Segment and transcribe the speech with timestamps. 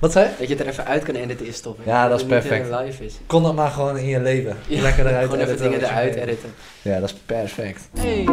[0.00, 0.28] Wat zei?
[0.38, 1.78] Dat je het er even uit kan editen is top.
[1.78, 1.90] hè.
[1.90, 2.70] Ja, dat is het niet, perfect.
[2.70, 3.14] eh, live is.
[3.26, 4.56] Kon dat maar gewoon in je leven.
[4.66, 6.50] Ja, Lekker eruit Gewoon even editen dingen eruit editen.
[6.82, 7.88] Ja, dat is perfect.
[7.98, 8.28] Hey.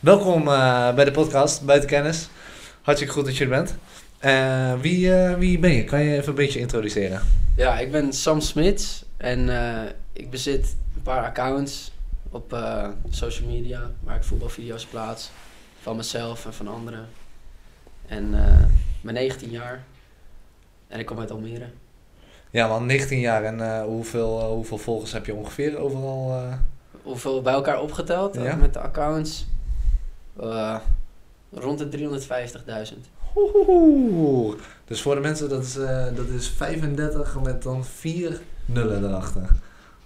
[0.00, 2.28] Welkom eh, bij de podcast Buiten Kennis.
[2.82, 3.74] Hartstikke goed dat je er bent.
[4.18, 5.84] Eh, wie, eh, wie ben je?
[5.84, 7.20] Kan je even een beetje introduceren?
[7.56, 9.80] Ja, ik ben Sam Smits en eh,
[10.12, 11.92] ik bezit een paar accounts
[12.30, 15.30] op eh, social media waar ik voetbalvideo's plaats.
[15.82, 17.06] Van mezelf en van anderen.
[18.06, 19.82] En eh, ik ben 19 jaar
[20.94, 21.66] en ik kom uit Almere.
[22.50, 26.30] Ja man, 19 jaar en eh, hoeveel, eh, hoeveel volgers heb je ongeveer overal?
[26.32, 26.52] eh?
[27.02, 28.54] Hoeveel bij elkaar opgeteld Ja.
[28.54, 29.46] met de accounts?
[31.52, 32.98] Rond de 350.000.
[33.36, 34.54] Oeh.
[34.84, 35.72] Dus voor de mensen, dat is,
[36.14, 39.48] dat is 35 met dan 4 nullen erachter.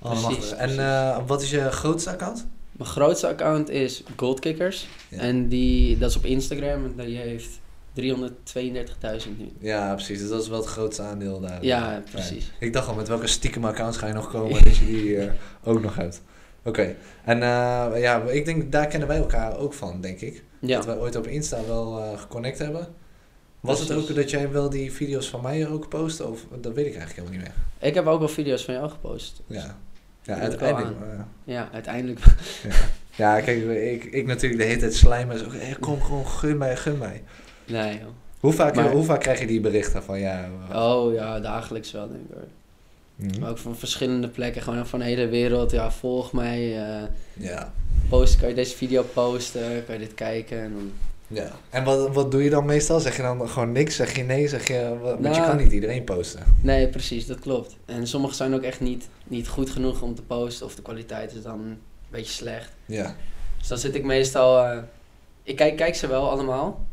[0.03, 0.53] Allemaal Precies.
[0.53, 1.27] En precies.
[1.27, 2.47] wat is je grootste account?
[2.73, 4.89] Mijn grootste account is Goldkickers.
[5.09, 5.19] Ja.
[5.19, 7.61] En die, dat is op Instagram en die heeft
[8.01, 9.51] 332.000 nu.
[9.59, 10.19] Ja, precies.
[10.19, 11.65] Dus dat is wel het grootste aandeel daar.
[11.65, 12.53] Ja, precies.
[12.61, 15.33] Ik dacht al, met welke stiekem accounts ga je nog komen dat je die eh,
[15.65, 16.23] ook nog hebt.
[16.63, 16.95] Oké.
[17.25, 20.43] En eh, ja, ik denk, daar kennen wij elkaar ook van, denk ik.
[20.59, 22.89] Ja, Dat wij ooit op Insta wel eh, geconnect hebben.
[23.61, 26.27] Was het ook dat jij wel die video's van mij ook postte?
[26.27, 27.89] Of dat weet ik eigenlijk helemaal niet meer.
[27.89, 29.43] ik heb ook wel video's van jou gepost.
[29.47, 29.77] Dus Ja.
[30.23, 30.97] Ja, uiteindelijk.
[31.45, 32.21] Ja, uiteindelijk.
[32.69, 32.75] ja.
[33.17, 35.39] ja, kijk, ik, ik natuurlijk de hele tijd slijmen.
[35.39, 37.23] Zo, hey, kom gewoon, gun mij, gun mij.
[37.69, 38.09] Nee joh.
[38.41, 40.49] Hoe vaak, Maar- hoe vaak krijg je die berichten van ja?
[40.75, 42.47] Oh ja, dagelijks wel denk ik hoor.
[43.15, 43.41] mhm.
[43.41, 45.71] Maar ook van verschillende plekken, gewoon van de hele wereld.
[45.71, 46.87] Ja, volg mij.
[46.87, 47.03] eh,
[47.33, 47.73] Ja.
[48.09, 49.85] post, kan je deze video posten?
[49.85, 50.59] Kan je dit kijken?
[50.63, 50.93] En dan...
[51.27, 51.51] ja.
[51.71, 53.01] En wat, wat doe je dan meestal?
[53.01, 53.97] Zeg je dan gewoon niks?
[53.97, 54.49] Zeg je nee?
[54.49, 56.43] Zeg je, wat- want je Nou- kan niet iedereen posten.
[56.63, 57.77] Nee, precies, dat klopt.
[57.85, 60.67] En sommige zijn ook echt niet, niet goed genoeg om te posten.
[60.67, 61.79] Of de kwaliteit is dan een
[62.11, 62.71] beetje slecht.
[62.87, 63.15] Ja.
[63.59, 64.65] Dus dan zit ik meestal...
[64.65, 64.79] eh,
[65.43, 66.87] ik kijk, kijk ze wel allemaal.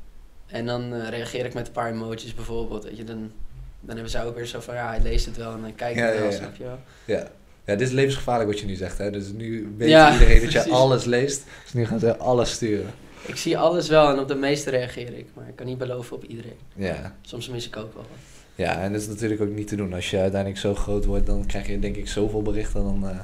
[0.47, 2.83] En dan eh, reageer ik met een paar emojis bijvoorbeeld.
[2.83, 3.31] Weet je, dan,
[3.79, 4.73] dan hebben zij ook weer zo van...
[4.75, 6.31] Ja, hij leest het wel en dan kijk ik Ja, wel, ja, ja.
[6.31, 6.79] snap je wel.
[7.05, 7.27] Ja.
[7.65, 9.11] Ja, dit is levensgevaarlijk wat je nu zegt, hè?
[9.11, 11.43] Dus nu weet Ja, iedereen dat je alles leest.
[11.63, 12.89] Dus nu gaan ze alles sturen.
[13.25, 15.27] Ik zie alles wel en op de meeste reageer ik.
[15.33, 16.57] Maar ik kan niet beloven op iedereen.
[16.75, 17.15] Ja.
[17.21, 18.19] Soms mis ik ook wel wat.
[18.55, 19.93] Ja, en dat is natuurlijk ook niet te doen.
[19.93, 23.19] Als je uiteindelijk zo groot wordt, dan krijg je denk ik zoveel berichten, dan, eh,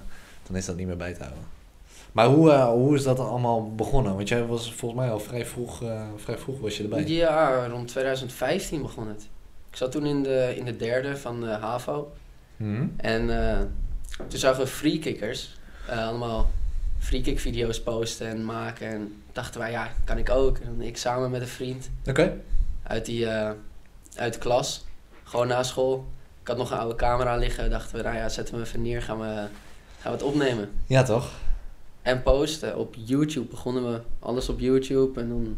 [0.48, 1.44] dan is dat niet meer bij te houden.
[2.12, 4.16] Maar hoe, eh, hoe is dat allemaal begonnen?
[4.16, 7.08] Want jij was volgens mij al vrij vroeg, eh, vrij vroeg was je erbij.
[7.08, 9.30] Ja, rond 2015 begon het.
[9.70, 12.12] Ik zat toen in de, in de derde van de HAVO.
[12.58, 12.88] Mhm.
[12.98, 13.60] En eh,
[14.28, 16.50] toen zagen we freekickers allemaal
[17.00, 18.88] freekick video's posten en maken.
[18.88, 20.58] En dachten wij, ja, kan ik ook.
[20.58, 22.38] En ik samen met een vriend Oké.
[22.84, 23.28] uit, die,
[24.16, 24.86] uit de klas,
[25.24, 26.06] gewoon na school.
[26.42, 27.70] Ik had nog een oude camera liggen.
[27.70, 29.26] Dachten we, nou ja, zetten we even neer, gaan we,
[30.00, 30.70] gaan we het opnemen.
[30.88, 31.32] Ja, toch?
[32.02, 32.78] En posten.
[32.78, 35.20] Op YouTube begonnen we alles op YouTube.
[35.22, 35.58] En dan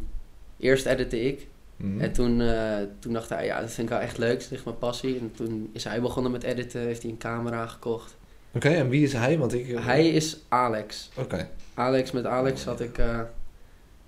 [0.58, 1.48] eerst editte ik.
[1.76, 2.02] Mhm.
[2.02, 4.40] En toen, eh, toen dacht hij, ja, dat vind ik wel echt leuk.
[4.40, 5.20] Dat ligt mijn passie.
[5.20, 6.82] En toen is hij begonnen met editen.
[6.82, 8.16] Heeft hij een camera gekocht.
[8.56, 9.38] Oké, en wie is hij?
[9.38, 9.70] Want ik...
[9.70, 11.10] eh, Hij is Alex.
[11.18, 13.20] Oké, Alex, met Alex Oh, had ik, eh,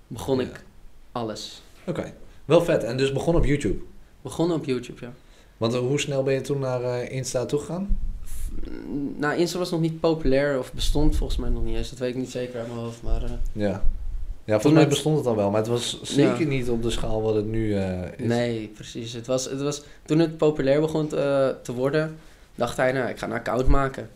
[0.06, 0.44] begon Ja.
[0.44, 0.64] ik
[1.12, 1.62] alles.
[1.86, 2.12] oké.
[2.44, 2.84] Wel vet.
[2.84, 3.82] En dus begon op YouTube.
[4.22, 5.12] Begonnen op YouTube, ja.
[5.56, 7.98] Want hoe snel ben je toen naar eh, Insta toegegaan?
[9.16, 11.90] Nou, Insta was nog niet populair of bestond volgens mij nog niet eens.
[11.90, 13.02] Dat weet ik niet zeker uit mijn hoofd.
[13.02, 13.82] Maar eh, Ja.
[14.44, 16.46] Ja, volgens mij het- bestond het al wel, maar het was zeker Ja.
[16.46, 18.26] niet op de schaal wat het nu eh, is.
[18.28, 19.12] nee, precies.
[19.12, 22.16] Het was, het was, toen het populair begon te, te worden,
[22.54, 24.08] dacht hij, nou, ik ga een account maken.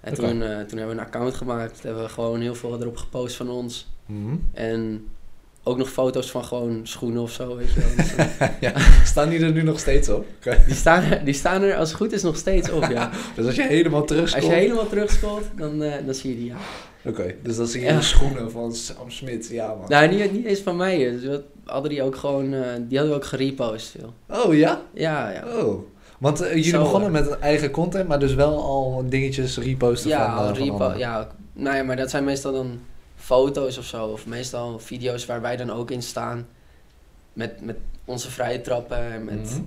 [0.00, 1.82] En toen, eh, toen hebben we een account gemaakt.
[1.82, 3.86] Hebben we gewoon heel veel erop gepost van ons.
[4.06, 4.34] Mhm.
[4.52, 5.06] En
[5.68, 7.88] ook nog foto's van gewoon schoenen of zo, weet je wel.
[7.96, 8.72] Dus, eh, ja.
[9.04, 10.24] Staan die er nu nog steeds op?
[10.36, 10.62] Oké.
[10.66, 13.10] die, staan er, die staan er als het goed is nog steeds op, ja.
[13.36, 16.46] Dus als je helemaal terug Als je helemaal terugscrollt, dan, eh, dan zie je die,
[16.46, 16.56] ja.
[17.04, 17.96] Oké, dus dan zie je Ja.
[17.96, 19.48] de schoenen van Sam Smit.
[19.48, 19.84] Ja, man.
[19.88, 20.98] Nou, niet, niet eens van mij.
[20.98, 24.14] Dus we hadden die ook gewoon, eh, die hadden we ook gerepost veel.
[24.44, 24.80] Oh, ja?
[24.94, 25.44] Ja, ja.
[25.58, 25.82] Oh.
[26.18, 27.20] Want eh, jullie Zo, begonnen eh.
[27.26, 30.98] met eigen content, maar dus wel al dingetjes reposten Ja, van, eh, van repo, anderen.
[30.98, 32.78] ja, nou ja, maar dat zijn meestal dan
[33.26, 34.06] foto's of zo.
[34.06, 36.46] Of meestal video's waar wij dan ook in staan.
[37.32, 39.60] Met, met onze vrije trappen en met Mhm.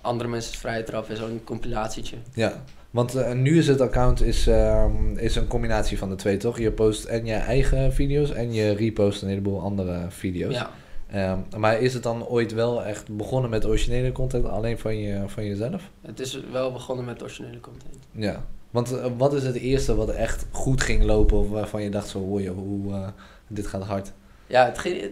[0.00, 1.16] andere mensen's vrije trappen.
[1.16, 2.16] Zo'n compilatietje.
[2.34, 6.36] Ja, want eh, nu is het account is, ehm, is een combinatie van de twee,
[6.36, 6.58] toch?
[6.58, 10.54] Je post en je eigen video's en je repost een heleboel andere video's.
[10.54, 10.70] Ja.
[11.10, 15.22] Ehm, maar is het dan ooit wel echt begonnen met originele content alleen van, je,
[15.26, 15.90] van jezelf?
[16.02, 17.96] Het is wel begonnen met originele content.
[18.10, 18.44] Ja.
[18.76, 22.08] Want eh, wat is het eerste wat echt goed ging lopen of waarvan je dacht
[22.08, 23.08] zo, hoor je, hoe, eh,
[23.46, 24.12] dit gaat hard?
[24.46, 25.10] Ja, het ging,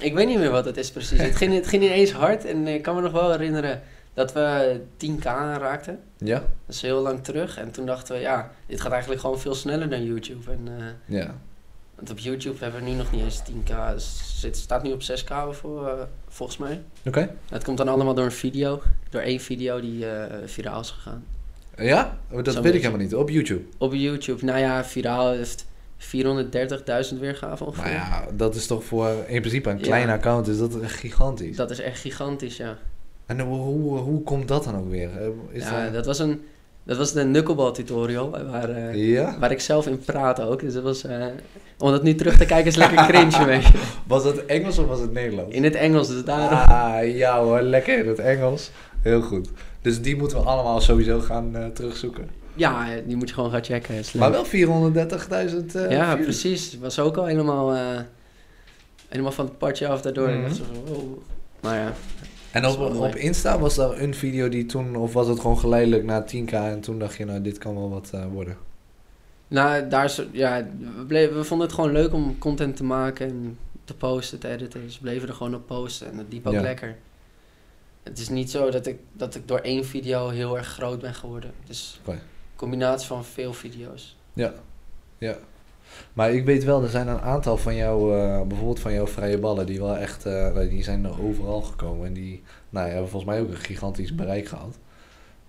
[0.00, 1.20] ik weet niet meer wat het is precies.
[1.20, 3.82] het, ging, het ging ineens hard en ik kan me nog wel herinneren
[4.14, 6.00] dat we 10k aanraakten.
[6.16, 6.38] Ja?
[6.38, 7.58] Dat is heel lang terug.
[7.58, 10.50] En toen dachten we, ja, dit gaat eigenlijk gewoon veel sneller dan YouTube.
[10.50, 11.34] En eh, Ja.
[11.94, 13.92] Want op YouTube hebben we nu nog niet eens 10k.
[13.92, 16.82] Dus het staat nu op 6k voor, volgens mij.
[17.04, 17.34] Oké.
[17.48, 18.82] Het komt dan allemaal door een video.
[19.10, 20.04] Door één video die
[20.44, 21.24] viraal is gegaan.
[21.78, 22.18] Ja?
[22.30, 23.14] Oh, Dat weet ik helemaal niet.
[23.14, 23.62] Op YouTube.
[23.78, 25.66] Op YouTube, nou ja, viraal heeft
[26.00, 27.84] 430.000 weergaven ongeveer.
[27.84, 29.82] Maar ja, dat is toch voor in principe een Ja.
[29.82, 31.56] klein account, is dat gigantisch.
[31.56, 32.76] Dat is echt gigantisch, ja.
[33.26, 35.08] En hoe, hoe, hoe komt dat dan ook weer?
[35.20, 35.92] Eh, Is ja, dat...
[35.92, 36.40] dat was een...
[36.84, 39.36] Dat was de knuckleball tutorial, waar, eh, Ja?
[39.38, 40.60] waar ik zelf in praat ook.
[40.60, 41.04] Dus dat was...
[41.04, 41.26] eh,
[41.78, 43.72] om dat nu terug te kijken is lekker cringe, weet je.
[44.06, 45.54] Was het Engels of was het Nederlands?
[45.54, 46.58] In het Engels, dus daarom...
[46.58, 48.70] Ah, ja hoor, lekker in het Engels.
[49.00, 49.48] Heel goed.
[49.88, 52.28] Dus die moeten we allemaal sowieso gaan eh, terugzoeken.
[52.54, 53.94] Ja, die moet je gewoon gaan checken.
[54.18, 54.50] Maar wel 430.000
[55.74, 56.24] eh ja, views.
[56.24, 56.78] precies.
[56.78, 58.00] Was ook al helemaal, eh,
[59.08, 60.28] helemaal van het padje af daardoor.
[60.30, 60.52] Mhm.
[60.54, 60.62] Zo.
[61.60, 61.92] Maar ja,
[62.50, 65.58] En Dat op, op Insta was daar een video die toen, of was het gewoon
[65.58, 68.56] geleidelijk na 10k en toen dacht je, nou dit kan wel wat worden.
[69.48, 73.28] nou, daar is, ja, we, bleven, we vonden het gewoon leuk om content te maken
[73.28, 74.80] en te posten, te editen.
[74.84, 76.60] Dus we bleven er gewoon op posten en het liep ook Ja.
[76.60, 76.96] lekker.
[78.08, 81.14] Het is niet zo dat ik, dat ik door één video heel erg groot ben
[81.14, 81.50] geworden.
[82.00, 82.10] Oké.
[82.12, 82.18] een
[82.56, 84.16] combinatie van veel video's.
[84.32, 84.52] Ja,
[85.18, 85.36] ja.
[86.12, 89.38] Maar ik weet wel, er zijn een aantal van jou, eh, bijvoorbeeld van jouw vrije
[89.38, 92.06] ballen, die wel echt, eh, die zijn er overal gekomen.
[92.06, 94.78] En die nou, ja, hebben volgens mij ook een gigantisch bereik gehad.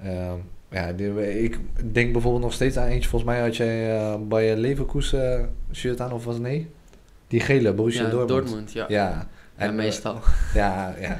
[0.04, 0.36] Ehm,
[0.72, 1.60] ja, die- ik
[1.94, 6.02] denk bijvoorbeeld nog steeds aan eentje, volgens mij had jij eh, bij je Leverkusen shirt
[6.02, 6.70] aan, of was het nee?
[7.28, 8.72] Die gele, Borussia ja, Dortmund.
[8.72, 8.86] ja.
[8.88, 10.20] Ja, Ja, en, eh, meestal.
[10.54, 11.18] Ja, ja.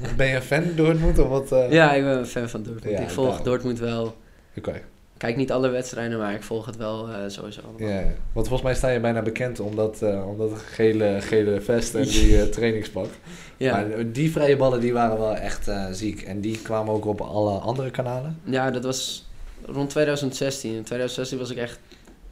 [0.16, 1.52] ben je een fan Dortmund of wat?
[1.52, 1.72] eh?
[1.72, 2.98] Ja, ik ben een fan van Dortmund.
[2.98, 3.44] Ja, ik volg daarom.
[3.44, 4.16] Dortmund wel.
[4.56, 4.80] Oké.
[5.16, 7.88] Kijk niet alle wedstrijden, maar ik volg het wel eh, sowieso allemaal.
[7.88, 8.02] Ja,
[8.32, 11.94] want volgens mij sta je bijna bekend om dat, eh, om dat gele, gele vest
[11.94, 13.06] en die trainingspak.
[13.56, 13.72] Ja.
[13.72, 16.22] Maar die vrije ballen die waren wel echt ziek.
[16.22, 18.40] En die kwamen ook op alle andere kanalen.
[18.44, 19.28] Ja, dat was
[19.64, 20.74] rond 2016.
[20.74, 21.78] In 2016 was ik echt...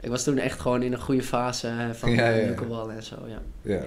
[0.01, 3.43] Ik was toen echt gewoon in een goede fase van Ja, en zo, ja.
[3.63, 3.83] Ja.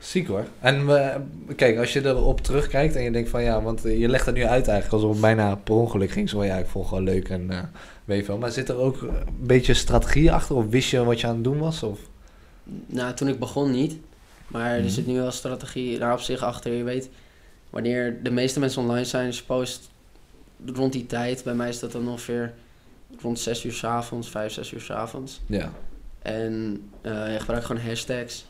[0.00, 0.44] Ziek hoor.
[0.60, 1.16] En eh,
[1.56, 4.34] kijk, als je erop terugkijkt en je denkt van ja, want eh, je legt het
[4.34, 6.28] nu uit eigenlijk alsof het bijna per ongeluk ging.
[6.28, 7.58] Zo van, ja, ik vond gewoon leuk en eh
[8.04, 8.38] weet wel.
[8.38, 9.10] Maar zit er ook een
[9.40, 10.56] beetje strategie achter?
[10.56, 11.82] Of wist je wat je aan het doen was?
[11.82, 11.98] Of?
[12.86, 13.96] Nou, toen ik begon niet.
[14.46, 14.84] Maar Mhm.
[14.84, 16.72] er zit nu wel strategie daar op zich achter.
[16.72, 17.10] Je weet,
[17.70, 19.90] wanneer de meeste mensen online zijn, je post
[20.74, 21.44] rond die tijd.
[21.44, 22.52] Bij mij is dat dan ongeveer
[23.20, 25.40] rond 6 uur s avonds, 5, 6 uur s avonds.
[25.46, 25.72] Ja.
[26.22, 28.46] En eh, je gebruikt gewoon hashtags.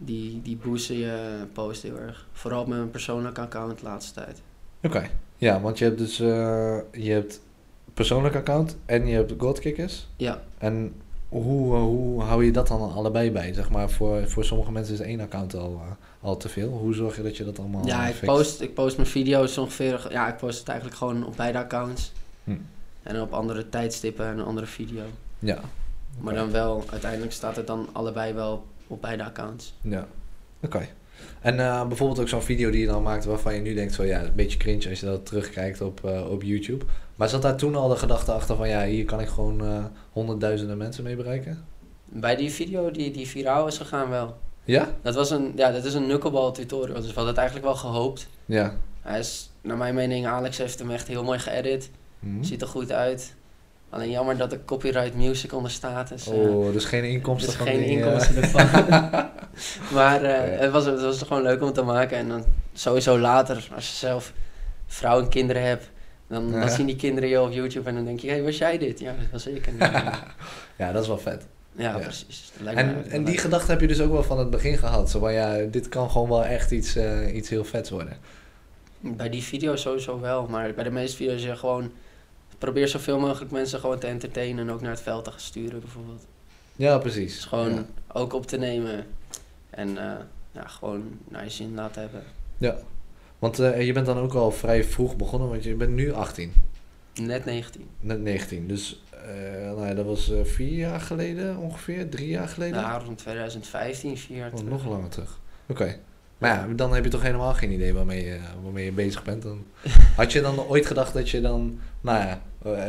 [0.00, 2.26] Die, die boosten je post heel erg.
[2.32, 4.42] Vooral op mijn persoonlijke account de laatste tijd.
[4.82, 5.10] Oké.
[5.36, 7.40] Ja, want je hebt dus eh, je hebt
[7.94, 10.06] persoonlijk account en je hebt Godkickers.
[10.16, 10.94] Ja, En
[11.28, 13.52] hoe, eh, hoe hou je dat dan allebei bij?
[13.52, 16.68] Zeg maar, voor, voor sommige mensen is één account al, eh, al te veel.
[16.68, 18.26] Hoe zorg je dat je dat allemaal ja ik, fixt?
[18.26, 20.06] post, ik post mijn video's ongeveer...
[20.10, 22.12] Ja, ik post het eigenlijk gewoon op beide accounts.
[22.44, 22.56] Hm.
[23.02, 25.02] En op andere tijdstippen en een andere video.
[25.38, 25.60] Ja.
[26.20, 29.74] Maar dan wel, uiteindelijk staat het dan allebei wel op beide accounts.
[29.80, 30.06] Ja.
[30.62, 30.88] Oké.
[31.40, 34.06] En eh, bijvoorbeeld ook zo'n video die je dan maakt waarvan je nu denkt van
[34.06, 36.84] ja, een beetje cringe als je dat terugkijkt op, eh, op YouTube.
[37.16, 39.84] Maar zat daar toen al de gedachte achter van ja, hier kan ik gewoon eh,
[40.12, 41.64] honderdduizenden mensen mee bereiken?
[42.04, 44.36] Bij die video die, die viraal is gegaan wel.
[44.64, 44.88] Ja?
[45.02, 47.76] Dat, was een, ja, dat is een knuckleball tutorial, dus we hadden het eigenlijk wel
[47.76, 48.28] gehoopt.
[48.44, 48.74] Ja.
[49.00, 51.90] Hij is, naar mijn mening, Alex heeft hem echt heel mooi geëdit.
[52.20, 52.42] Hm?
[52.42, 53.34] Ziet er goed uit.
[53.90, 56.08] Alleen jammer dat er copyright music onder staat.
[56.08, 58.66] Dus, eh, Oh, dus geen inkomsten dus van geen die, eh, inkomsten ervan.
[59.94, 60.62] maar eh, Ja.
[60.62, 62.16] het, was, het was gewoon leuk om te maken.
[62.16, 64.32] En dan sowieso later, als je zelf
[64.86, 65.90] vrouw en kinderen hebt,
[66.26, 66.68] dan, dan Ja.
[66.68, 69.00] zien die kinderen je op YouTube en dan denk je, hé, hey, was jij dit?
[69.00, 69.66] Ja, dat was ik.
[69.66, 70.12] En, eh,
[70.78, 71.46] ja, dat is wel vet.
[71.76, 71.98] ja, Ja.
[71.98, 72.52] precies.
[72.64, 75.10] En, en die gedachte heb je dus ook wel van het begin gehad.
[75.10, 78.16] Zo van ja, dit kan gewoon wel echt iets, eh, iets heel vets worden.
[79.00, 81.92] Bij die video's sowieso wel, maar bij de meeste video's je gewoon...
[82.58, 85.80] Probeer zoveel mogelijk mensen gewoon te entertainen en ook naar het veld te gaan sturen
[85.80, 86.26] bijvoorbeeld.
[86.76, 87.34] Ja, precies.
[87.34, 87.84] Dus gewoon Ja.
[88.12, 89.06] ook op te nemen
[89.70, 90.12] en eh,
[90.52, 92.22] ja, gewoon naar je zin laten hebben.
[92.58, 92.76] Ja.
[93.38, 96.52] Want eh, je bent dan ook al vrij vroeg begonnen, want je bent nu 18.
[97.14, 97.88] Net 19.
[98.00, 98.68] Net 19.
[98.68, 99.28] Dus eh,
[99.64, 102.80] nou ja, dat was vier jaar geleden ongeveer, drie jaar geleden.
[102.80, 105.38] Ja, rond 2015, vier jaar Oh, nog langer terug.
[105.68, 105.98] Oké.
[106.38, 109.42] Maar ja, dan heb je toch helemaal geen idee waarmee je, waarmee je bezig bent.
[109.42, 109.64] Dan,
[110.16, 112.42] had je dan ooit gedacht dat je dan, nou ja,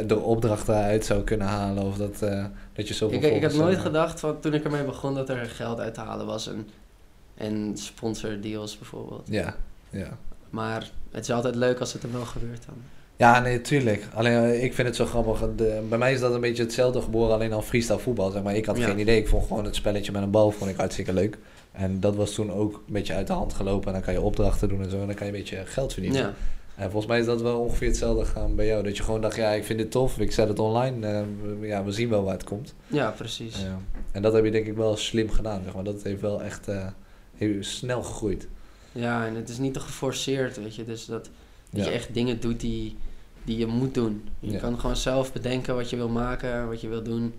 [0.08, 1.84] de opdrachten uit zou kunnen halen?
[1.84, 4.54] Of dat, eh, dat je zoveel Ik, ik heb volgers, nooit eh, gedacht van toen
[4.54, 6.68] ik ermee begon dat er geld uit te halen was en,
[7.36, 9.28] en sponsordeals bijvoorbeeld.
[9.30, 9.56] Ja,
[9.90, 10.18] ja.
[10.50, 12.76] Maar het is altijd leuk als het er wel gebeurt dan.
[13.16, 14.08] Ja, nee, tuurlijk.
[14.14, 15.40] Alleen eh, ik vind het zo grappig.
[15.56, 18.32] De, bij mij is dat een beetje hetzelfde geboren, alleen al freestyle voetbal.
[18.32, 18.56] Zeg maar.
[18.56, 18.86] Ik had Ja.
[18.86, 19.18] geen idee.
[19.18, 21.38] Ik vond gewoon het spelletje met een bal vond ik hartstikke leuk.
[21.72, 23.88] En dat was toen ook een beetje uit de hand gelopen.
[23.88, 25.00] En dan kan je opdrachten doen en zo.
[25.02, 26.22] En dan kan je een beetje geld verdienen.
[26.22, 26.34] Ja,
[26.80, 28.84] En volgens mij is dat wel ongeveer hetzelfde gaan bij jou.
[28.84, 31.08] Dat je gewoon dacht, ja, ik vind dit tof, ik zet het online.
[31.08, 32.76] eh, ja, we zien wel waar het komt.
[32.88, 33.62] Ja, precies.
[33.62, 33.80] Ja.
[34.12, 35.84] En dat heb je denk ik wel slim gedaan, zeg maar.
[35.84, 36.88] Dat heeft wel echt eh,
[37.36, 38.48] heel snel gegroeid.
[38.92, 40.84] Ja, en het is niet te geforceerd, weet je.
[40.84, 41.24] Dus dat,
[41.70, 41.86] dat Ja.
[41.86, 42.96] je echt dingen doet die,
[43.44, 44.28] die je moet doen.
[44.40, 44.60] Je Ja.
[44.60, 47.34] kan gewoon zelf bedenken wat je wil maken, wat je wil doen.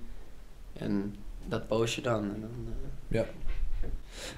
[0.73, 1.15] En
[1.49, 2.23] dat post je dan.
[2.23, 3.21] En dan eh,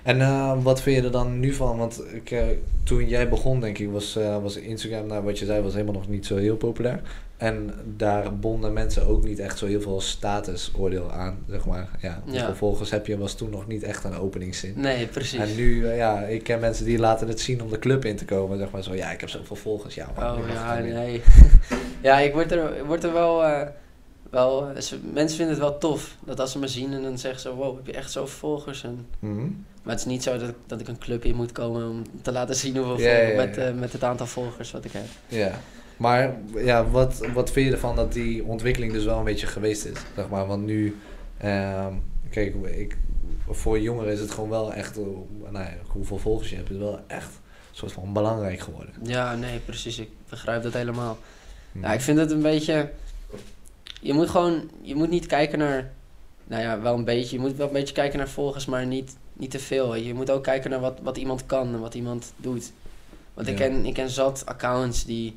[0.02, 1.78] En eh, wat vind je er dan nu van?
[1.78, 2.42] Want ik, eh,
[2.84, 5.94] toen jij begon, denk ik, was, eh, was Instagram, nou, wat je zei, was helemaal
[5.94, 7.00] nog niet zo heel populair.
[7.36, 11.88] En daar bonden mensen ook niet echt zo heel veel statusoordeel aan, zeg maar.
[12.00, 12.44] Ja, Ja.
[12.44, 14.74] vervolgens heb je, was toen nog niet echt een openingszin.
[14.76, 15.38] nee, precies.
[15.38, 18.24] En nu, ja, ik ken mensen die laten het zien om de club in te
[18.24, 18.58] komen.
[18.58, 19.94] Zeg maar zo, ja, ik heb zoveel volgers.
[19.94, 21.22] Ja, Oh ja, nee.
[22.02, 23.42] ja, ik word er, word er wel,
[24.32, 24.72] wel...
[24.80, 26.16] ze- mensen vinden het wel tof.
[26.24, 27.54] Dat als ze me zien en dan zeggen ze...
[27.54, 28.84] Wow, heb je echt zoveel volgers?
[28.84, 29.40] En, Mhm.
[29.82, 32.02] maar het is niet zo dat, ik- dat ik een club in moet komen om
[32.22, 35.04] te laten zien hoeveel Ja, ja, met, eh, met het aantal volgers wat ik heb.
[35.28, 35.50] Ja.
[35.96, 39.84] Maar ja, wat, wat vind je ervan dat die ontwikkeling dus wel een beetje geweest
[39.84, 39.98] is?
[40.16, 40.96] Zeg maar, want nu,
[41.38, 41.92] ehm,
[42.30, 42.96] kijk, ik,
[43.48, 45.04] voor jongeren is het gewoon wel echt, eh,
[45.50, 47.26] nou hoeveel volgers je hebt, is wel echt
[47.70, 48.94] een soort van belangrijk geworden.
[49.02, 49.98] Ja, nee, precies.
[49.98, 51.18] Ik begrijp dat helemaal.
[51.72, 51.84] Mhm.
[51.84, 52.90] Ja, ik vind het een beetje.
[54.02, 54.70] Je moet gewoon.
[54.80, 55.92] Je moet niet kijken naar.
[56.44, 57.36] Nou ja, wel een beetje.
[57.36, 59.94] Je moet wel een beetje kijken naar volgers, maar niet, niet te veel.
[59.94, 62.72] Je moet ook kijken naar wat, wat iemand kan en wat iemand doet.
[63.34, 65.36] Want ik, ken, ik ken zat accounts die.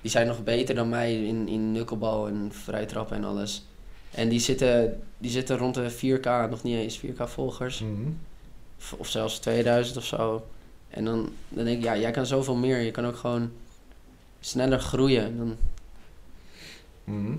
[0.00, 3.66] Die zijn nog beter dan mij in, in knucklebal en vrijtrappen en alles.
[4.10, 7.80] En die zitten, die zitten rond de 4K, nog niet eens 4K volgers.
[7.80, 8.08] Mhm.
[8.78, 10.46] Of, of zelfs 2000 of zo.
[10.88, 12.78] En dan, dan denk ik, ja, jij kan zoveel meer.
[12.78, 13.50] Je kan ook gewoon
[14.40, 15.24] sneller groeien.
[15.24, 15.56] En dan,
[17.04, 17.36] Mhm.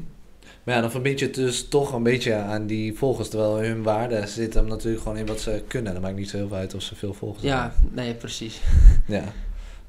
[0.68, 3.84] Maar ja, dan verbind je het dus toch een beetje aan die volgers, terwijl hun
[3.84, 5.94] waarde zit hem natuurlijk gewoon in wat ze kunnen.
[5.94, 8.62] Dat maakt niet zo heel veel uit of ze veel volgers Ja, nee, precies.
[9.08, 9.24] Ja,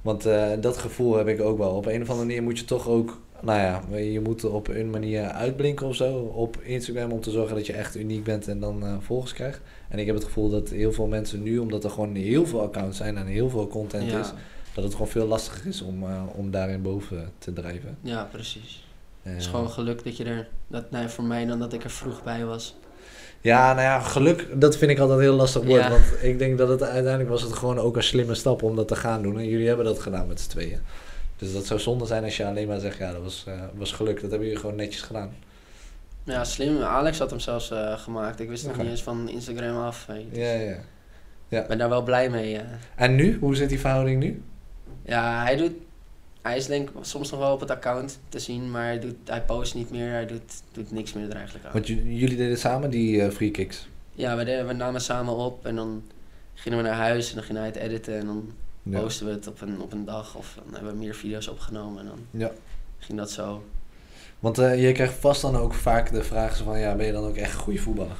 [0.03, 1.71] want eh, dat gevoel heb ik ook wel.
[1.71, 4.91] Op een of andere manier moet je toch ook, nou ja, je moet op een
[4.91, 8.61] manier uitblinken of zo op Instagram om te zorgen dat je echt uniek bent en
[8.61, 9.61] dan eh, volgers krijgt.
[9.89, 12.63] En ik heb het gevoel dat heel veel mensen nu, omdat er gewoon heel veel
[12.63, 14.33] accounts zijn en heel veel content Ja, is,
[14.75, 17.99] dat het gewoon veel lastiger is om, eh, om daarin boven te drijven.
[18.03, 18.87] ja, precies.
[19.29, 21.73] Eh, Het is gewoon geluk dat je er, dat, nou ja, voor mij dan dat
[21.73, 22.77] ik er vroeg bij was.
[23.41, 25.83] Ja, nou ja, geluk, dat vind ik altijd een heel lastig woord.
[25.83, 25.91] Ja.
[25.91, 28.89] Want ik denk dat het uiteindelijk was het gewoon ook een slimme stap om dat
[28.89, 29.39] te gaan doen.
[29.39, 30.79] En jullie hebben dat gedaan met z'n tweeën.
[31.37, 33.93] Dus dat zou zonde zijn als je alleen maar zegt, ja, dat was, eh, was
[33.93, 34.21] geluk.
[34.21, 35.31] Dat hebben jullie gewoon netjes gedaan.
[36.25, 36.83] Ja, slim.
[36.83, 38.41] Alex had hem zelfs eh, gemaakt.
[38.41, 40.07] Ik wist nog niet eens van Instagram af.
[40.07, 40.31] weet je.
[40.31, 40.53] Dus Ja,
[41.49, 41.61] ja.
[41.63, 42.57] Ik ben daar wel blij mee.
[42.57, 42.63] eh.
[42.95, 43.39] En nu?
[43.41, 44.43] Hoe zit die verhouding nu?
[45.03, 45.73] Ja, hij doet...
[46.49, 49.15] Hij is denk ik soms nog wel op het account te zien, maar hij, doet,
[49.25, 50.11] hij post niet meer.
[50.11, 51.73] Hij doet, doet niks meer er eigenlijk aan.
[51.73, 53.89] Want jullie deden samen die eh, free kicks.
[54.13, 56.03] Ja, we, deden, we namen samen op en dan
[56.55, 58.53] gingen we naar huis en dan ging hij het editen en dan
[58.83, 59.01] Ja.
[59.01, 62.01] posten we het op een, op een dag of dan hebben we meer video's opgenomen
[62.01, 62.51] en dan Ja.
[62.99, 63.63] ging dat zo.
[64.39, 67.25] Want eh, je krijgt vast dan ook vaak de vraag van, ja, ben je dan
[67.25, 68.17] ook echt een goede voetballer?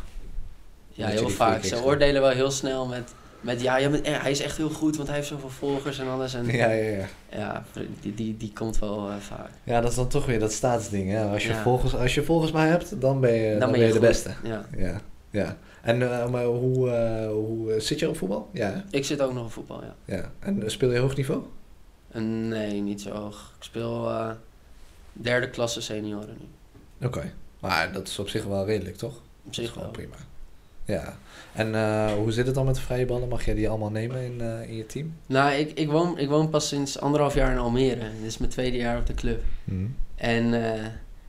[0.89, 1.65] Ja, heel vaak.
[1.65, 5.09] Ze oordelen wel heel snel met, met ja, eh, hij is echt heel goed, want
[5.09, 6.35] hij heeft zoveel volgers en alles.
[6.35, 7.07] En, Ja, ja, ja.
[7.31, 7.65] ja,
[8.01, 9.51] die, die, die komt wel eh, vaak.
[9.65, 11.25] Ja, dat is dan toch weer dat staatsding, hè.
[11.25, 11.63] Als je, Ja.
[11.63, 14.31] volgens, als je volgens mij hebt, dan ben je, dan ben je, de beste.
[14.43, 14.65] Ja.
[14.77, 15.57] Ja, ja.
[15.83, 16.91] En eh, maar hoe,
[17.33, 18.51] hoe zit je op voetbal?
[18.53, 18.81] Ja, hè?
[18.91, 19.95] Ik zit ook nog op voetbal, ja.
[20.05, 20.31] ja.
[20.39, 21.43] En speel je hoog niveau?
[22.13, 23.53] Nee, niet zo hoog.
[23.59, 24.11] Ik speel
[25.13, 27.07] derde klasse senioren nu.
[27.07, 27.33] Oké.
[27.61, 29.21] Maar dat is op zich wel redelijk, toch?
[29.47, 29.89] Op zich wel.
[29.91, 30.15] prima.
[30.89, 31.17] Ja.
[31.53, 33.29] En eh, hoe zit het dan met de vrije ballen?
[33.29, 35.13] Mag jij die allemaal nemen in, eh, in je team?
[35.27, 38.01] Nou, ik, ik, woon, ik woon pas sinds anderhalf jaar in Almere.
[38.01, 39.43] Dit is mijn tweede jaar op de club.
[40.15, 40.87] En eh,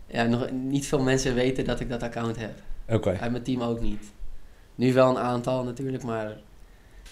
[0.07, 2.51] ja, nog, niet veel mensen weten dat ik dat account heb.
[2.89, 3.17] Oké.
[3.19, 4.03] Uit mijn team ook niet.
[4.75, 6.37] Nu wel een aantal natuurlijk, maar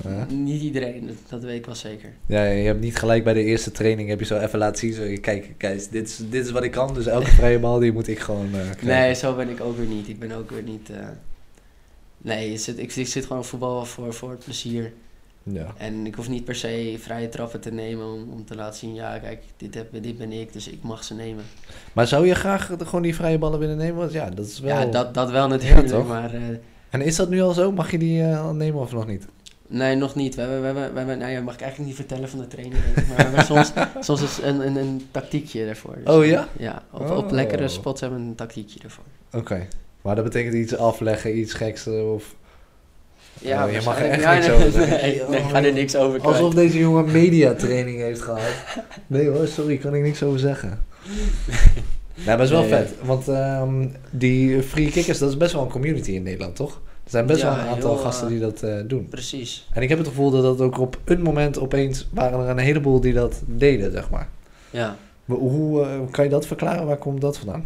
[0.03, 0.25] Ja.
[0.29, 1.17] niet iedereen.
[1.29, 2.09] Dat, weet ik wel zeker.
[2.25, 4.93] Ja, je hebt niet gelijk bij de eerste training heb je zo even laten zien.
[4.93, 6.93] Zo, kijk, kijk dit, is, dit is wat ik kan.
[6.93, 8.87] Dus elke vrije bal die moet ik gewoon krijgen.
[8.87, 10.07] Nee, zo ben ik ook weer niet.
[10.07, 10.89] Ik ben ook weer niet...
[12.27, 14.93] nee, ik zit, ik, ik zit gewoon voetbal voor, voor het plezier.
[15.43, 15.73] Ja.
[15.77, 18.93] En ik hoef niet per se vrije trappen te nemen om, om te laten zien...
[18.93, 21.43] Ja, kijk, dit, heb, dit ben ik, dus ik mag ze nemen.
[21.93, 23.95] Maar zou je graag de- gewoon die vrije ballen willen nemen?
[23.95, 24.79] Want ja, dat is wel...
[24.79, 26.33] Ja, dat, dat wel natuurlijk, maar...
[26.33, 26.41] eh,
[26.89, 27.71] En is dat nu al zo?
[27.71, 29.25] Mag je die eh, al nemen of nog niet?
[29.67, 30.35] Nee, nog niet.
[30.35, 32.57] We hebben, we hebben, we hebben, nou ja, mag ik eigenlijk niet vertellen van de
[32.57, 35.95] ik, Maar we hebben soms, soms is een, een, een tactiekje daarvoor.
[36.03, 36.47] Dus, Oh, ja?
[36.57, 37.17] Ja, op, Oh.
[37.17, 39.03] op lekkere spots hebben we een tactiekje ervoor.
[39.33, 39.67] Oké.
[40.07, 42.35] Maar dat betekent iets afleggen, iets geks eh, of...
[43.41, 44.97] Ja, Oh, je mag er echt Ja, niks nee, over zeggen.
[45.01, 46.35] Nee, nee, ik ga er niks over kwijt.
[46.35, 48.41] Alsof deze jongen mediatraining heeft gehad.
[49.07, 50.79] Nee hoor, sorry, kan ik niks over zeggen.
[52.15, 52.93] Nee, maar het is wel Nee, vet.
[53.03, 56.81] Want ehm, die free kickers, dat is best wel een community in Nederland, toch?
[57.03, 59.07] Er zijn best Ja, wel een aantal heel, gasten die dat eh, doen.
[59.09, 59.67] Precies.
[59.73, 62.57] En ik heb het gevoel dat dat ook op een moment opeens waren er een
[62.57, 64.29] heleboel die dat deden, zeg maar.
[64.69, 64.95] Ja.
[65.25, 66.85] Maar hoe eh, kan je dat verklaren?
[66.85, 67.65] Waar komt dat vandaan?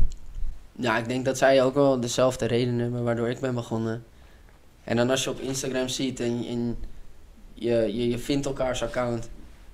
[0.75, 4.03] Ja, ik denk dat zij ook wel dezelfde redenen hebben waardoor ik ben begonnen.
[4.83, 6.77] En dan als je op Instagram ziet en, en
[7.53, 9.29] je, je, je vindt elkaars account,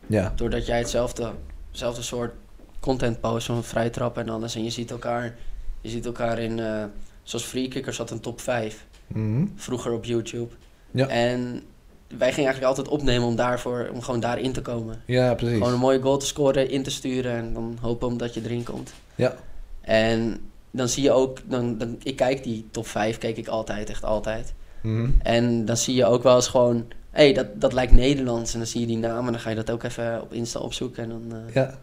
[0.07, 0.33] Ja.
[0.35, 1.31] doordat jij hetzelfde,
[1.69, 2.33] hetzelfde soort
[2.79, 5.35] content post, zo'n vrij trap en alles, en je ziet elkaar,
[5.81, 6.83] je ziet elkaar in, eh,
[7.23, 9.45] zoals Free Kickers had een top 5, Mhm.
[9.55, 10.53] vroeger op YouTube.
[10.91, 11.07] Ja.
[11.07, 11.61] En
[12.07, 15.01] wij gingen eigenlijk altijd opnemen om, daarvoor, om gewoon daarin te komen.
[15.05, 15.57] Ja, precies.
[15.57, 18.63] Gewoon een mooie goal te scoren, in te sturen en dan hopen omdat je erin
[18.63, 18.93] komt.
[19.15, 19.35] Ja.
[19.81, 20.39] En
[20.71, 24.03] dan zie je ook, dan, dan, ik kijk die top 5, keek ik altijd, echt
[24.03, 24.53] altijd.
[24.81, 25.09] Mhm.
[25.23, 28.53] En dan zie je ook wel eens gewoon, hé, hey, dat, dat lijkt Nederlands.
[28.53, 30.59] En dan zie je die naam en dan ga je dat ook even op Insta
[30.59, 31.77] opzoeken en dan, eh, Ja.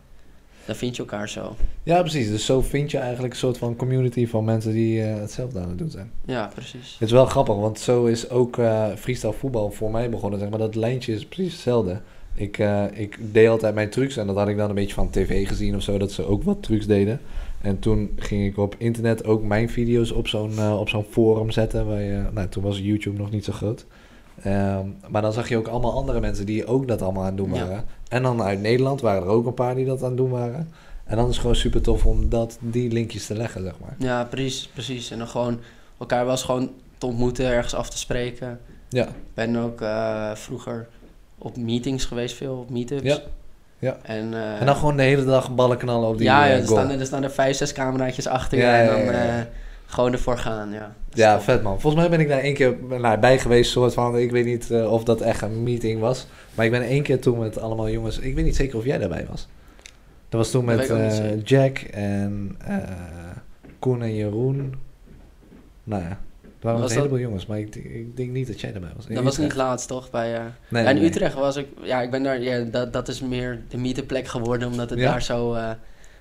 [0.65, 1.57] dan vind je elkaar zo.
[1.83, 2.29] ja, precies.
[2.31, 5.69] Dus zo vind je eigenlijk een soort van community van mensen die eh, hetzelfde aan
[5.69, 6.11] het doen zijn.
[6.25, 6.93] Ja, precies.
[6.99, 10.39] Het is wel grappig, want zo is ook eh freestyle voetbal voor mij begonnen.
[10.41, 12.01] Zeg maar dat lijntje is precies hetzelfde.
[12.37, 12.59] Ik,
[12.93, 15.77] ik deed altijd mijn trucs en dat had ik dan een beetje van tv gezien
[15.77, 17.21] of zo, dat ze ook wat trucs deden.
[17.65, 21.51] En toen ging ik op internet ook mijn video's op zo'n eh, op zo'n forum
[21.51, 21.87] zetten.
[21.87, 23.87] Waar je, nou, toen was YouTube nog niet zo groot.
[24.43, 27.37] Ehm, maar dan zag je ook allemaal andere mensen die ook dat allemaal aan het
[27.37, 27.67] doen Ja.
[27.67, 27.85] waren.
[28.09, 30.69] En dan uit Nederland waren er ook een paar die dat aan het doen waren.
[31.05, 33.95] En dan is het gewoon super tof om dat, die linkjes te leggen, zeg maar.
[33.99, 35.11] Ja, precies, precies.
[35.11, 35.59] En dan gewoon
[35.99, 38.61] elkaar wel eens gewoon te ontmoeten, ergens af te spreken.
[38.89, 40.89] Ja, Ik ben ook eh, vroeger
[41.39, 43.03] op meetings geweest, veel op meetups.
[43.03, 43.19] Ja,
[43.85, 43.97] ja.
[44.03, 46.61] En, eh, en dan gewoon de hele dag ballen knallen op die ja, ja, eh,
[46.61, 46.81] er, goal.
[46.81, 49.35] staan, er staan er vijf, zes cameraatjes achter Ja, je ja, en dan eh,
[49.87, 50.95] gewoon ervoor gaan, ja.
[51.11, 51.43] Ja, top.
[51.43, 51.81] vet man.
[51.81, 52.77] Volgens mij ben ik daar één keer
[53.21, 54.19] bij geweest, soort van.
[54.19, 56.27] Ik weet niet of dat echt een meeting was.
[56.55, 58.19] Maar ik ben één keer toen met allemaal jongens.
[58.19, 59.49] Ik weet niet zeker of jij daarbij was.
[60.29, 60.93] Dat was toen met.
[61.45, 62.59] Jack en
[63.79, 64.75] Koen en Jeroen.
[65.85, 66.19] Nou ja,
[66.65, 69.07] waren Was een dat- heleboel jongens, maar ik, ik denk niet dat jij daarbij was.
[69.07, 70.11] In Dat was niet laatst, toch?
[70.11, 71.05] Bij, eh, Nee, in nee.
[71.05, 74.69] Utrecht was ik, ja, ik ben daar, ja, dat, dat is meer de meetuplek geworden,
[74.69, 75.11] omdat het Ja?
[75.11, 75.71] daar zo, eh,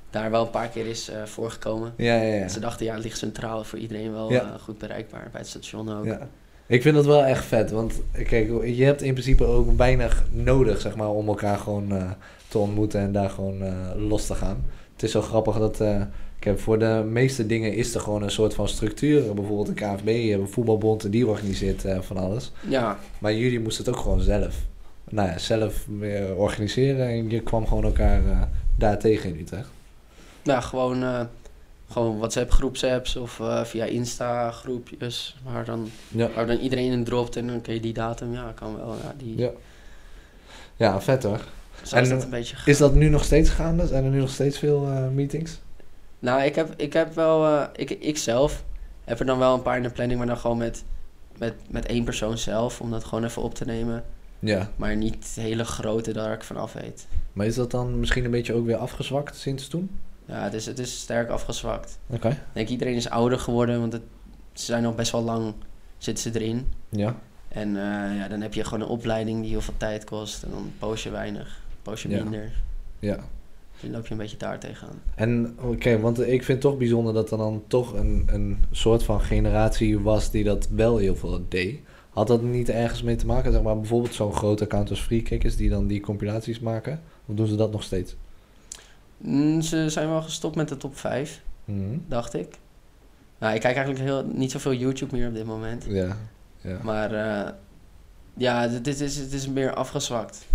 [0.10, 1.94] daar wel een paar keer is eh, voorgekomen.
[1.98, 2.48] Ja, ja, ja.
[2.48, 4.42] Ze dachten, ja, het ligt centraal voor iedereen wel Ja.
[4.42, 6.06] eh, goed bereikbaar, bij het station ook.
[6.06, 6.28] Ja.
[6.66, 10.82] Ik vind dat wel echt vet, want kijk, je hebt in principe ook weinig nodig,
[10.82, 12.12] zeg maar, om elkaar gewoon eh,
[12.48, 14.66] te ontmoeten en daar gewoon eh, los te gaan.
[14.94, 15.82] Het is zo grappig dat,
[16.46, 19.34] eh, kijk, voor de meeste dingen is er gewoon een soort van structuur.
[19.34, 22.52] Bijvoorbeeld een KFB, een voetbalbond die organiseert eh, van alles.
[22.68, 24.56] Ja, Maar jullie moesten het ook gewoon zelf,
[25.10, 28.42] nou ja, zelf eh, organiseren en je kwam gewoon elkaar eh,
[28.78, 29.68] daar tegen in Utrecht.
[30.42, 31.22] ja gewoon, eh,
[31.90, 36.30] gewoon WhatsApp groepsapps of via Insta groepjes, waar dan, Ja.
[36.36, 39.14] waar dan iedereen in dropt en dan kun je die datum, ja, kan wel, ja,
[39.18, 39.50] die, Ja.
[40.76, 41.46] Ja, vet hoor.
[41.84, 43.88] zo is dat een beetje Is dat nu nog steeds gaande?
[43.88, 44.80] Zijn er nu nog steeds veel
[45.14, 45.60] meetings?
[46.24, 48.64] Nou, ik heb, ik heb wel, eh, ik, ik zelf
[49.04, 50.84] heb er dan wel een paar in de planning, maar dan gewoon met,
[51.38, 54.04] met, met één persoon zelf, om dat gewoon even op te nemen.
[54.40, 54.70] Ja.
[54.76, 57.08] Maar niet hele grote daar ik vanaf weet.
[57.34, 59.90] Maar is dat dan misschien een beetje ook weer afgezwakt sinds toen?
[60.26, 62.00] Ja, het is, het is sterk afgezwakt.
[62.08, 62.30] Oké.
[62.30, 64.02] Ik denk iedereen is ouder geworden, want het,
[64.54, 65.54] ze zijn al best wel lang,
[65.98, 66.72] zitten ze erin.
[66.90, 67.16] Ja.
[67.48, 70.52] En eh, ja, dan heb je gewoon een opleiding die heel veel tijd kost en
[70.52, 72.22] dan post je weinig, post je Ja.
[72.24, 72.52] minder.
[73.00, 73.18] Ja.
[73.92, 75.02] Loop je een beetje daar tegenaan.
[75.16, 79.04] En oké, want ik vind het toch bijzonder dat er dan toch een, een soort
[79.04, 81.80] van generatie was die dat wel heel veel deed.
[82.10, 83.52] Had dat niet ergens mee te maken?
[83.52, 87.02] Zeg maar bijvoorbeeld zo'n grote account als Freekickers die dan die compilaties maken?
[87.26, 88.16] Of doen ze dat nog steeds?
[89.18, 91.98] Mm, ze zijn wel gestopt met de top 5, Mhm.
[92.08, 92.48] dacht ik.
[93.40, 95.86] Nou, ik kijk eigenlijk heel, niet zoveel YouTube meer op dit moment.
[95.90, 96.18] Ja.
[96.62, 96.78] Ja.
[96.84, 97.52] Maar eh,
[98.34, 100.46] ja, dit dit is, het is meer afgezwakt.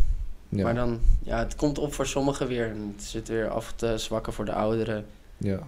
[0.49, 0.63] Ja.
[0.63, 2.71] Maar dan, ja, het komt op voor sommigen weer.
[2.71, 5.07] En het zit weer af te zwakken voor de ouderen.
[5.37, 5.59] ja.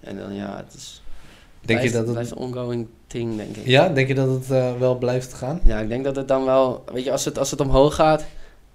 [0.00, 1.02] En dan, ja, het is...
[1.60, 2.12] Denk je dat het...
[2.12, 3.66] blijft een ongoing thing, denk ik.
[3.66, 5.60] Ja, denk je dat het eh, wel blijft gaan?
[5.64, 6.84] Ja, ik denk dat het dan wel...
[6.92, 8.24] Weet je, als het, als het omhoog gaat,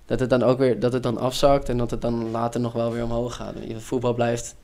[0.06, 0.80] dat het dan ook weer...
[0.80, 3.54] Dat het dan afzakt en dat het dan later nog wel weer omhoog gaat.
[3.78, 4.56] Voetbal blijft...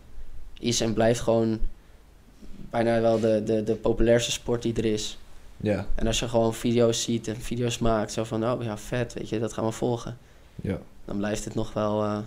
[0.59, 1.59] Is en blijft gewoon
[2.69, 5.17] bijna wel de, de, de populairste sport die er is.
[5.57, 5.85] Ja.
[5.95, 9.29] En als je gewoon video's ziet en video's maakt, zo van, oh ja, vet, weet
[9.29, 10.17] je, dat gaan we volgen.
[10.55, 10.77] Ja.
[11.05, 12.17] Dan blijft het nog wel eh,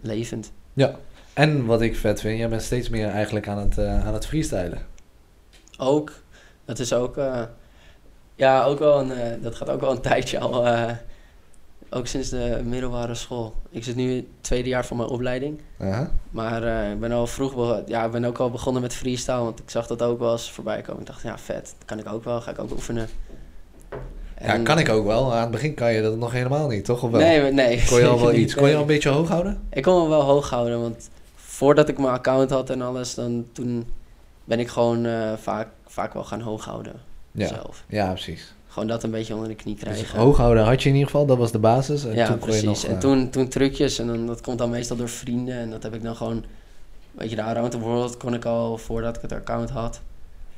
[0.00, 0.52] levend.
[0.72, 0.96] Ja.
[1.32, 4.26] En wat ik vet vind, jij bent steeds meer eigenlijk aan het, eh, aan het
[4.26, 4.78] freestylen.
[5.78, 6.12] Ook,
[6.64, 7.42] dat is ook, eh,
[8.34, 10.66] ja, ook wel een, dat gaat ook wel een tijdje al,
[11.90, 13.54] ook sinds de middelbare school.
[13.70, 16.10] Ik zit nu het tweede jaar van mijn opleiding, Aha.
[16.30, 19.70] maar ik ben al vroeg, ja, ik ben ook al begonnen met freestyle, want ik
[19.70, 21.00] zag dat ook wel eens voorbij komen.
[21.00, 23.08] Ik dacht, ja, vet, dat kan ik ook wel, ga ik ook oefenen.
[24.50, 25.32] Ja, En- kan ik ook wel.
[25.34, 27.02] Aan het begin kan je dat nog helemaal niet, toch?
[27.02, 27.20] Of wel?
[27.20, 27.84] Nee, nee.
[27.88, 28.54] Kon je al wel iets?
[28.54, 29.60] Kon je al een beetje hoog houden?
[29.70, 33.86] Ik kon wel hoog houden, want voordat ik mijn account had en alles, dan toen
[34.44, 36.92] ben ik gewoon eh, vaak, vaak wel gaan hoog houden
[37.32, 37.46] Ja.
[37.46, 37.84] zelf.
[37.88, 38.54] Ja, precies.
[38.68, 40.18] Gewoon dat een beetje onder de knie Dus krijgen.
[40.18, 42.04] hoog houden had je in ieder geval, dat was de basis.
[42.04, 42.62] En ja, toen kon precies.
[42.62, 42.84] je nog...
[42.84, 45.54] en eh, toen, toen trucjes en dan, dat komt dan meestal door vrienden.
[45.58, 46.44] En dat heb ik dan gewoon...
[47.12, 50.00] Weet je, de Around the World kon ik al voordat ik het account had.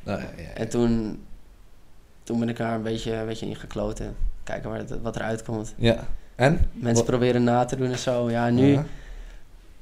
[0.03, 1.23] nou, ja, ja, En toen,
[2.23, 4.15] toen ben ik daar een beetje, een beetje in gekloten.
[4.43, 5.75] Kijken waar het, wat eruit komt.
[5.77, 6.07] ja.
[6.35, 6.71] En?
[6.73, 8.31] Mensen Wat- proberen na te doen en zo.
[8.31, 8.67] Ja, nu...
[8.73, 8.85] Ja.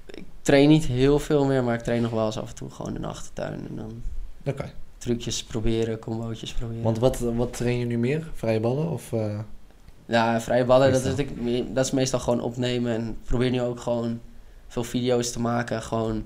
[0.06, 2.70] Ik train niet heel veel meer, maar ik train nog wel eens af en toe
[2.70, 3.66] gewoon in de achtertuin.
[3.68, 4.02] En dan
[4.46, 4.70] Oké.
[4.98, 6.82] trucjes proberen, combootjes proberen.
[6.82, 8.30] Want wat, wat train je nu meer?
[8.34, 9.12] Vrije ballen of...
[9.12, 9.38] eh,
[10.06, 11.46] Ja, vrije ballen, dat is, Meestal.
[11.46, 12.92] ik- dat is meestal gewoon opnemen.
[12.94, 14.20] En probeer nu ook gewoon
[14.68, 15.82] veel video's te maken.
[15.82, 16.24] Gewoon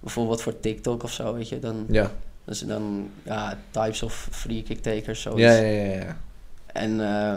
[0.00, 1.58] bijvoorbeeld voor TikTok of zo, weet je.
[1.58, 2.10] Dan, Ja.
[2.46, 5.42] Dus dan ja, types of free kick takers, zoiets.
[5.42, 5.94] Ja, ja, ja.
[5.94, 6.16] ja.
[6.66, 7.30] En, eh,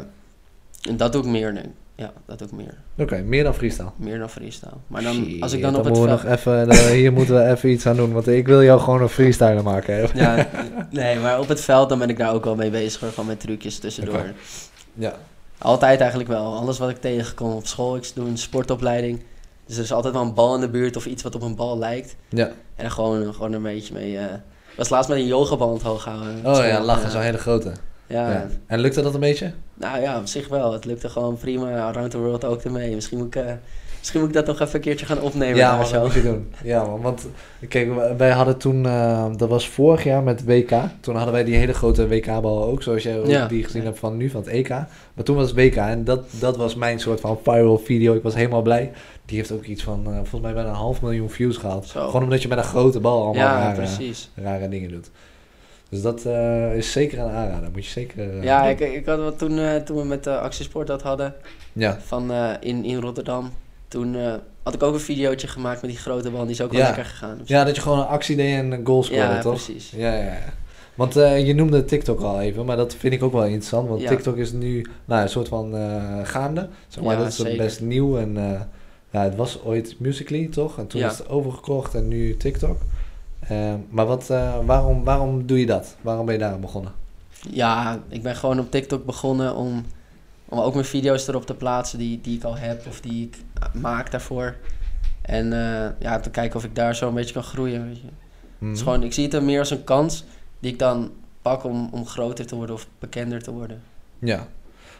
[0.89, 1.61] en dat doe ik meer nu.
[1.95, 2.77] Ja, dat doe ik meer.
[2.97, 3.91] Oké, meer dan freestyle.
[3.95, 4.73] Meer dan freestyle.
[4.87, 6.09] Maar dan, Shit, als ik dan op het veld...
[6.09, 9.01] nog even, eh, hier moeten we even iets aan doen, want ik wil jou gewoon
[9.01, 9.95] een freestyler maken.
[9.95, 10.05] Hè?
[10.13, 10.47] Ja,
[10.89, 13.25] nee, maar op het veld dan ben ik daar ook wel mee bezig, hoor, gewoon
[13.25, 14.33] met trucjes tussendoor.
[14.93, 15.13] Ja.
[15.57, 16.55] Altijd eigenlijk wel.
[16.55, 19.21] Alles wat ik tegenkom op school, ik doe een sportopleiding.
[19.65, 21.55] Dus er is altijd wel een bal in de buurt of iets wat op een
[21.55, 22.15] bal lijkt.
[22.29, 22.45] Ja.
[22.47, 24.17] En dan gewoon, gewoon een beetje mee...
[24.17, 24.25] eh
[24.79, 26.45] was laatst met een yogaband hoog houden.
[26.45, 27.71] Oh ja, lachen, zo'n hele grote.
[28.07, 28.31] Ja.
[28.31, 28.47] Ja.
[28.67, 29.51] En lukte dat een beetje?
[29.73, 30.73] nou ja, op zich wel.
[30.73, 31.77] Het lukte gewoon prima.
[31.79, 32.95] Around the World ook ermee.
[32.95, 33.51] Misschien moet ik, eh,
[33.99, 35.93] misschien moet ik dat nog even een keertje gaan opnemen ja, man, zo.
[35.93, 36.53] dat moet je doen.
[36.63, 37.27] Ja, man, want
[37.69, 40.71] kijk, wij hadden toen, eh, dat was vorig jaar met WK.
[40.99, 43.47] Toen hadden wij die hele grote WK-bal ook, zoals jij Ja.
[43.47, 43.87] die gezien Ja.
[43.87, 44.69] hebt van nu, van het EK.
[44.69, 48.13] Maar toen was het WK en dat, dat was mijn soort van viral video.
[48.15, 48.91] Ik was helemaal blij.
[49.29, 51.87] Die heeft ook iets van, eh, volgens mij bijna een half miljoen views gehaald.
[51.87, 52.05] Zo.
[52.05, 54.29] Gewoon omdat je met een grote bal allemaal Ja, rare, precies.
[54.35, 55.09] rare dingen doet.
[55.89, 57.69] Dus dat eh, is zeker een aanrader.
[57.73, 58.37] Moet je zeker...
[58.37, 61.33] eh, Ja, ik, ik had wat toen, toen we met de actiesport dat hadden
[61.73, 63.51] Ja, van, in, in Rotterdam.
[63.87, 64.15] Toen
[64.63, 66.41] had ik ook een videootje gemaakt met die grote bal.
[66.41, 66.85] Die is ook wel Ja.
[66.85, 67.39] lekker gegaan.
[67.45, 69.53] ja, dat je gewoon een actie deed en een goal scoorde, ja toch?
[69.63, 69.91] precies.
[69.95, 70.37] Ja, ja, ja.
[70.95, 73.87] Want je noemde TikTok al even, maar dat vind ik ook wel interessant.
[73.89, 74.09] Want Ja.
[74.09, 75.73] TikTok is nu nou, een soort van
[76.23, 76.67] gaande.
[76.87, 77.57] Zeg maar, dat is zeker.
[77.57, 78.17] best nieuw.
[78.17, 78.37] En
[79.09, 80.77] ja, het was ooit Musical.ly, toch?
[80.77, 81.09] En toen Ja.
[81.11, 82.77] is het overgekocht en nu TikTok.
[83.39, 85.95] Eh, maar wat, eh, waarom, waarom doe je dat?
[86.01, 86.91] Waarom ben je daar aan begonnen?
[87.51, 89.85] Ja, ik ben gewoon op TikTok begonnen om,
[90.45, 93.37] om ook mijn video's erop te plaatsen die, die ik al heb of die ik
[93.81, 94.55] maak daarvoor.
[95.21, 97.85] En eh, ja, te kijken of ik daar zo een beetje kan groeien.
[97.87, 98.07] Weet je.
[98.57, 98.67] Mhm.
[98.69, 100.23] Het is gewoon, ik zie het er meer als een kans
[100.59, 103.81] die ik dan pak om, om groter te worden of bekender te worden.
[104.19, 104.47] Ja,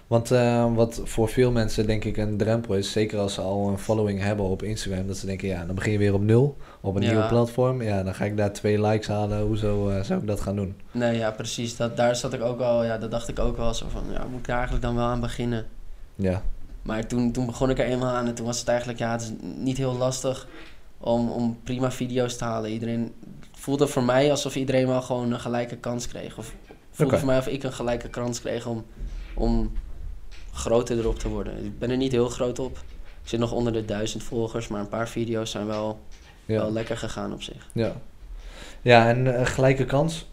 [0.10, 3.68] want eh, wat voor veel mensen denk ik een drempel is, zeker als ze al
[3.68, 6.58] een following hebben op Instagram, dat ze denken, ja, dan begin je weer op nul,
[6.82, 7.12] op een Ja.
[7.12, 7.82] nieuw platform.
[7.82, 10.76] Ja, dan ga ik daar twee likes halen, hoezo eh, zou ik dat gaan doen?
[10.92, 11.76] Nee, ja, precies.
[11.76, 14.24] Dat, daar zat ik ook wel, ja, dat dacht ik ook wel zo van, ja,
[14.30, 15.66] moet ik daar eigenlijk dan wel aan beginnen?
[16.16, 16.42] Ja,
[16.82, 19.22] Maar toen, toen begon ik er eenmaal aan en toen was het eigenlijk, ja, het
[19.22, 20.48] is niet heel lastig
[20.98, 22.72] om, om prima video's te halen.
[22.72, 23.14] Iedereen
[23.52, 26.38] het voelde voor mij alsof iedereen wel gewoon een gelijke kans kreeg.
[26.38, 26.54] Of
[26.92, 28.86] voelde voor mij of ik een gelijke kans kreeg om,
[29.36, 29.72] om
[30.54, 31.66] groter erop te worden.
[31.66, 32.78] Ik ben er niet heel groot op.
[33.22, 36.00] Ik zit nog onder de duizend volgers, maar een paar video's zijn wel,
[36.46, 36.62] ja.
[36.62, 37.70] wel lekker gegaan op zich.
[37.74, 37.96] Ja,
[38.82, 40.28] ja en eh, gelijke kans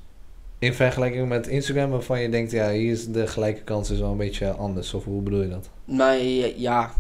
[0.59, 4.11] in vergelijking met Instagram, waarvan je denkt, ja, hier is de gelijke kans is wel
[4.11, 4.95] een beetje anders.
[4.95, 5.71] Of hoe bedoel je dat?
[5.85, 6.93] Nee, ja.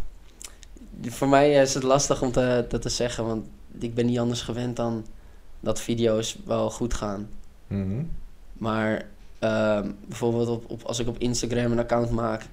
[1.02, 3.46] Voor mij is het lastig om te, dat te zeggen, want
[3.79, 5.07] ik ben niet anders gewend dan
[5.61, 7.29] dat video's wel goed gaan.
[7.66, 8.02] Mhm.
[8.52, 9.07] Maar
[9.38, 12.46] ehm, bijvoorbeeld op, op, als ik op Instagram een account maak,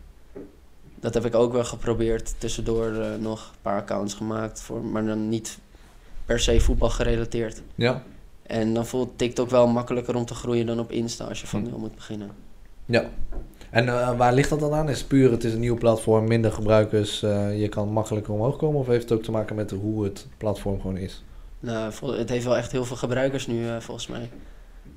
[1.03, 2.33] dat heb ik ook wel geprobeerd.
[2.37, 5.57] Tussendoor eh, nog een paar accounts gemaakt, voor, maar dan niet
[6.25, 7.61] per se voetbal gerelateerd.
[7.75, 8.03] Ja,
[8.43, 11.61] En dan voelt TikTok wel makkelijker om te groeien dan op Insta als je van
[11.63, 11.69] Hm.
[11.69, 12.29] nul moet beginnen.
[12.85, 13.05] ja.
[13.69, 14.89] En eh, waar ligt dat dan aan?
[14.89, 18.57] Is het puur, het is een nieuw platform, minder gebruikers, eh, je kan makkelijker omhoog
[18.57, 18.79] komen?
[18.79, 21.23] Of heeft het ook te maken met hoe het platform gewoon is?
[21.59, 24.29] Nou, het heeft wel echt heel veel gebruikers nu, volgens mij.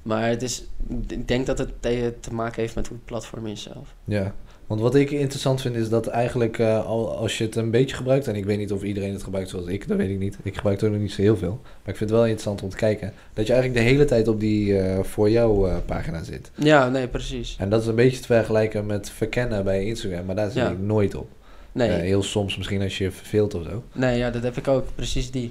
[0.02, 0.64] Maar het is,
[1.08, 3.94] ik denk dat het te, te maken heeft met hoe het platform is zelf.
[4.04, 4.34] Ja,
[4.66, 8.26] want wat ik interessant vind is dat eigenlijk al, als je het een beetje gebruikt,
[8.28, 10.36] en ik weet niet of iedereen het gebruikt zoals ik, dat weet ik niet.
[10.42, 11.58] Ik gebruik er nog niet zo heel veel.
[11.62, 14.28] Maar ik vind het wel interessant om te kijken dat je eigenlijk de hele tijd
[14.28, 16.50] op die eh, voor jou eh, pagina zit.
[16.54, 17.56] Ja, nee, precies.
[17.58, 20.70] En dat is een beetje te vergelijken met verkennen bij Instagram, maar daar zit Ja.
[20.70, 21.28] ik nooit op.
[21.72, 23.82] Nee, heel soms misschien als je je verveelt of zo.
[23.92, 24.84] nee ja, dat heb ik ook.
[24.94, 25.50] Precies die.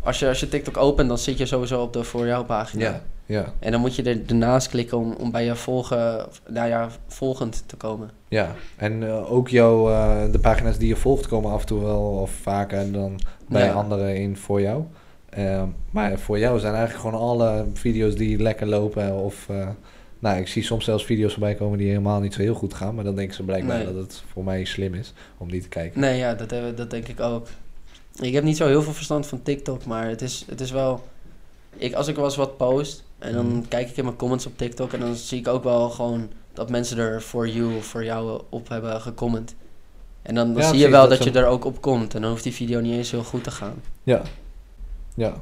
[0.00, 2.84] Als je, als je TikTok opent, dan zit je sowieso op de voor jou pagina.
[2.84, 6.68] Ja, ja, En dan moet je er ernaast klikken om, om bij je volgen, nou
[6.68, 8.10] ja, volgend te komen.
[8.28, 8.54] ja.
[8.76, 12.00] En eh, ook jouw, eh, de pagina's die je volgt komen af en toe wel
[12.02, 13.72] of vaker dan bij Ja.
[13.72, 14.82] anderen in voor jou.
[15.30, 19.46] Ehm, maar voor jou zijn eigenlijk gewoon alle video's die lekker lopen of...
[19.48, 19.68] eh,
[20.18, 22.94] nou, ik zie soms zelfs video's voorbij komen die helemaal niet zo heel goed gaan.
[22.94, 23.86] Maar dan denken ze blijkbaar Nee.
[23.86, 26.00] dat het voor mij slim is om die te kijken.
[26.00, 27.46] Nee, ja, dat, heb- dat denk ik ook.
[28.20, 31.02] Ik heb niet zo heel veel verstand van TikTok, maar het is, het is wel...
[31.76, 33.68] Ik, als ik wel eens wat post en dan Mhm.
[33.68, 36.70] kijk ik in mijn comments op TikTok en dan zie ik ook wel gewoon dat
[36.70, 39.54] mensen er voor you of voor jou op hebben gecomment.
[40.22, 42.14] En dan, dan Ja, zie je wel dat je er ook op komt.
[42.14, 43.74] En dan hoeft die video niet eens heel goed te gaan.
[44.02, 44.22] Ja.
[45.14, 45.32] Ja.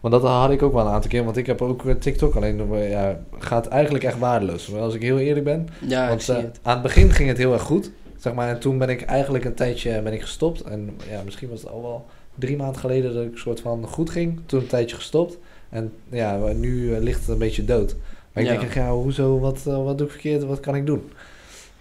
[0.00, 1.24] Want dat had ik ook wel een aantal keer.
[1.24, 2.34] Want ik heb ook eh, TikTok.
[2.36, 4.68] Alleen eh, ja, gaat eigenlijk echt waardeloos.
[4.68, 5.68] Maar als ik heel eerlijk ben.
[5.86, 6.58] Ja, ik want zie eh, het.
[6.62, 7.90] aan het begin ging het heel erg goed.
[8.18, 10.60] Zeg maar, en toen ben ik eigenlijk een tijdje ben ik gestopt.
[10.62, 14.10] En ja, misschien was het al wel drie maanden geleden dat ik soort van goed
[14.10, 14.40] ging.
[14.46, 15.38] Toen een tijdje gestopt.
[15.70, 17.96] En ja, nu eh, ligt het een beetje dood.
[18.32, 18.58] Maar ik Ja.
[18.58, 21.10] denk, ja, hoezo, wat, eh, wat doe ik verkeerd, wat kan ik doen?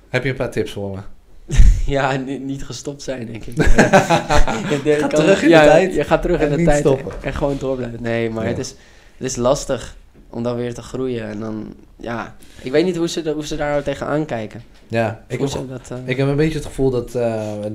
[0.10, 1.00] Heb je een paar tips voor me?
[1.86, 3.56] Ja, ni- niet gestopt zijn, denk ik.
[4.70, 7.12] Je denkt- Ga kan- terug in de tijd Je gaat terug in de tijd stoppen.
[7.24, 8.02] en gewoon door blijven.
[8.02, 8.50] Nee, maar Ja.
[8.50, 8.70] het, is,
[9.18, 9.96] het is lastig
[10.30, 11.24] om dan weer te groeien.
[11.28, 14.62] En dan, ja, ik weet niet hoe ze, hoe ze daar tegenaan kijken.
[14.88, 17.12] Ja, ik heb, dat, eh, ik heb een beetje het gevoel dat,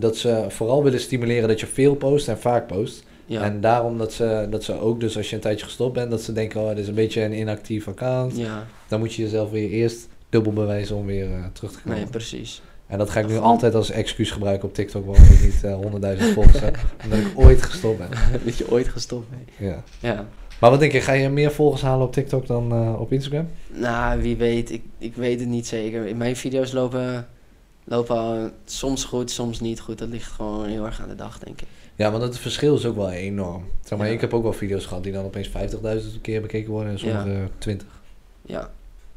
[0.01, 3.05] dat ze vooral willen stimuleren dat je veel post en vaak post.
[3.27, 6.11] Ja, En daarom dat ze, dat ze ook dus als je een tijdje gestopt bent,
[6.11, 8.37] dat ze denken, oh, dit is een beetje een inactief account.
[8.37, 11.99] ja, Dan moet je jezelf weer eerst dubbel bewijzen om weer eh, terug te komen.
[11.99, 12.63] nee, precies.
[12.87, 15.75] En dat ga ik nu altijd als excuus gebruiken op TikTok, waarom ik niet eh,
[15.75, 16.79] honderdduizend volgers heb.
[17.05, 18.09] Omdat ik ooit gestopt ben.
[18.45, 19.49] dat je ooit gestopt bent.
[19.59, 19.83] Ja.
[20.09, 20.27] Ja.
[20.61, 23.49] Maar wat denk je, ga je meer volgers halen op TikTok dan eh, op Instagram?
[23.73, 24.71] Nou, wie weet.
[24.71, 26.07] Ik, ik weet het niet zeker.
[26.07, 27.29] In mijn video's lopen,
[27.85, 29.99] lopen soms goed, soms niet goed.
[29.99, 31.69] Dat ligt gewoon heel erg aan de dag, denk ik.
[31.97, 33.65] Ja, want het verschil is ook wel enorm.
[33.85, 34.13] Zeg maar, Ja.
[34.13, 37.29] ik heb ook wel video's gehad die dan opeens 50.000 keer bekeken worden en sommige
[37.31, 37.49] Ja.
[37.59, 37.87] 20.
[38.43, 38.71] Ja.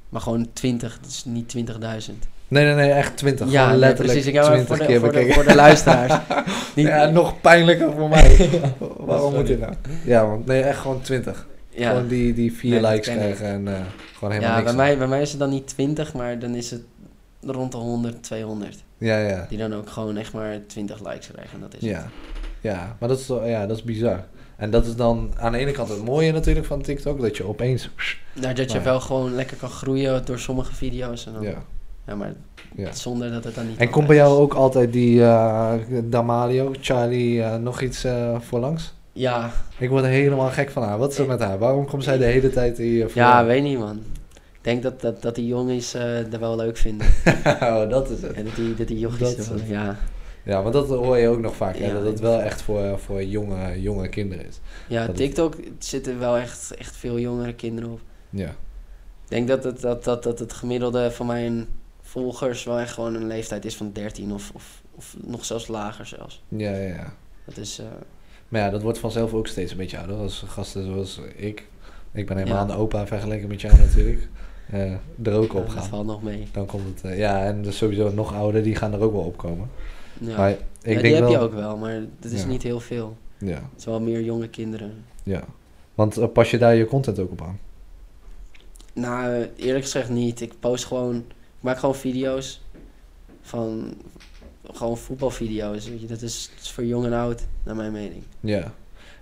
[0.10, 2.28] Maar gewoon 20, dus niet 20.000.
[2.48, 3.52] Nee, nee, nee, echt 20.
[3.52, 4.28] Ja, Gewoon letterlijk precies.
[4.28, 5.34] Ik heb maar 20 voor de, keer voor, de, bekeken.
[5.36, 6.14] voor de luisteraars.
[6.76, 8.50] Niet, ja, nog pijnlijker voor mij.
[8.98, 9.74] Waarom moet dit nou?
[10.06, 11.48] Ja, want nee, echt gewoon 20.
[11.70, 11.90] ja.
[11.90, 13.74] Gewoon die, die vier Nee, dat likes krijgen en eh,
[14.14, 14.76] gewoon helemaal ja, niks.
[14.76, 16.82] bij mij, bij mij is het dan niet 20, maar dan is het
[17.42, 18.84] rond de 100, 200.
[18.98, 19.46] Ja, ja.
[19.50, 21.54] Die dan ook gewoon echt maar 20 likes krijgen.
[21.54, 21.96] En dat is Ja.
[21.98, 22.06] het.
[22.72, 24.24] Ja, maar dat is, ja, dat is bizar.
[24.56, 27.48] En dat is dan aan de ene kant het mooie natuurlijk van TikTok, dat je
[27.48, 27.90] opeens...
[28.34, 31.26] Nou, dat je Maar- wel gewoon lekker kan groeien door sommige video's.
[31.26, 31.64] En dan, ja.
[32.08, 32.34] Ja, maar
[32.76, 32.92] ja.
[32.94, 35.20] zonder dat het dan niet En komt bij jou ook altijd die
[36.04, 38.94] Damalio, Charlie, eh, nog iets eh voorlangs?
[39.14, 40.98] Ja, Ik word er helemaal gek van haar.
[40.98, 41.58] Wat is er met haar?
[41.58, 43.22] Waarom komt zij de hele tijd hier voor?
[43.22, 44.00] ja, weet niet man.
[44.34, 47.08] Ik denk dat, dat, dat die jongens er wel leuk vinden.
[47.62, 48.32] oh, dat is het.
[48.32, 49.96] en dat die, dat die jochies Dat er wel- ja.
[50.48, 53.00] Ja, want dat hoor je ook nog vaak, hè, Ja, dat het wel echt voor,
[53.00, 54.60] voor jonge, jonge kinderen is.
[54.88, 58.00] Ja, Dat het- TikTok zitten wel echt, echt veel jongere kinderen op.
[58.30, 58.56] Ja, Ik
[59.28, 61.68] denk dat het, dat, dat, dat het gemiddelde van mijn
[62.02, 66.06] volgers wel echt gewoon een leeftijd is van 13 of, of, of nog zelfs lager
[66.06, 66.44] zelfs.
[66.48, 66.88] ja, ja.
[66.94, 67.14] ja.
[67.46, 67.86] Dat is, eh,
[68.48, 70.16] Maar ja, dat wordt vanzelf ook steeds een beetje ouder.
[70.16, 71.68] Als gasten zoals ik.
[72.12, 72.74] Ik ben helemaal Ja.
[72.74, 74.28] een opa vergeleken met jou natuurlijk.
[74.72, 74.92] eh,
[75.24, 75.84] er ook ja, op dat gaan.
[75.88, 76.48] valt nog mee.
[76.52, 77.12] Dan komt het...
[77.12, 79.70] eh, ja, en dus sowieso nog ouder, die gaan er ook wel opkomen.
[80.20, 81.32] Ja, Maar ik Ja, denk die heb wel...
[81.32, 82.48] je ook wel, maar dat is Ja.
[82.48, 83.18] niet heel veel.
[83.38, 84.92] Ja, Het is wel meer jonge kinderen.
[85.24, 85.44] ja.
[85.96, 87.60] Want eh, pas je daar je content ook op aan?
[88.94, 90.42] Nou, eh, eerlijk gezegd niet.
[90.42, 92.62] Ik post gewoon, ik maak gewoon video's
[93.42, 93.94] van,
[94.72, 95.90] gewoon voetbalvideo's.
[95.90, 96.08] Weet je.
[96.08, 98.24] Dat is, dat is voor jong en oud, naar mijn mening.
[98.40, 98.74] Ja.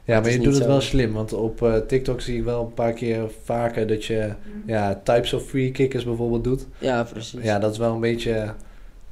[0.03, 2.61] Ja, maar je doet het zo- wel slim, want op eh, TikTok zie ik wel
[2.65, 4.33] een paar keer vaker dat je
[4.65, 6.65] ja, types of free kickers bijvoorbeeld doet.
[6.79, 7.43] Ja, precies.
[7.43, 8.53] Ja, dat is wel een beetje,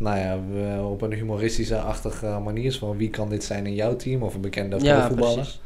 [0.04, 4.24] nou ja, op een humoristische achtige manier van wie kan dit zijn in jouw team
[4.24, 5.34] of een bekende ja voetballer.
[5.34, 5.62] precies.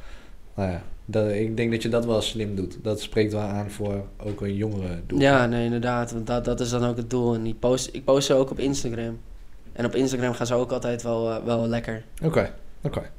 [0.54, 2.78] Nou ja, dat, ik denk dat je dat wel slim doet.
[2.82, 5.20] Dat spreekt wel aan voor ook een jongere doel.
[5.20, 6.12] Ja, nee, inderdaad.
[6.12, 7.34] Want dat, dat is dan ook het doel.
[7.34, 9.20] En die post, ik post ze ook op Instagram.
[9.74, 12.04] En op Instagram gaan ze ook altijd wel, eh, wel lekker.
[12.24, 13.10] Oké, oké.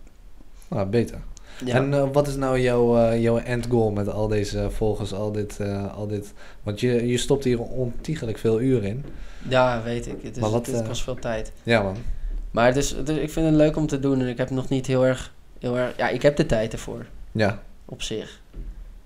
[0.69, 1.19] Nou, beter.
[1.65, 1.75] Ja.
[1.75, 5.33] En eh, wat is nou jouw, eh, jouw end goal met al deze volgers, al
[5.33, 5.61] dit,
[5.95, 6.33] al dit?
[6.63, 9.05] Want je, je stopt hier ontiegelijk veel uren in.
[9.49, 10.23] Ja, weet ik.
[10.23, 11.53] Het, is, Maar wat, het eh, kost veel tijd.
[11.63, 11.97] Ja man.
[12.51, 14.21] Maar het is, het is- ik vind het leuk om te doen.
[14.21, 15.97] En ik heb nog niet heel erg, heel erg...
[15.97, 17.07] Ja, ik heb de tijd ervoor.
[17.33, 17.63] Ja.
[17.85, 18.41] Op zich.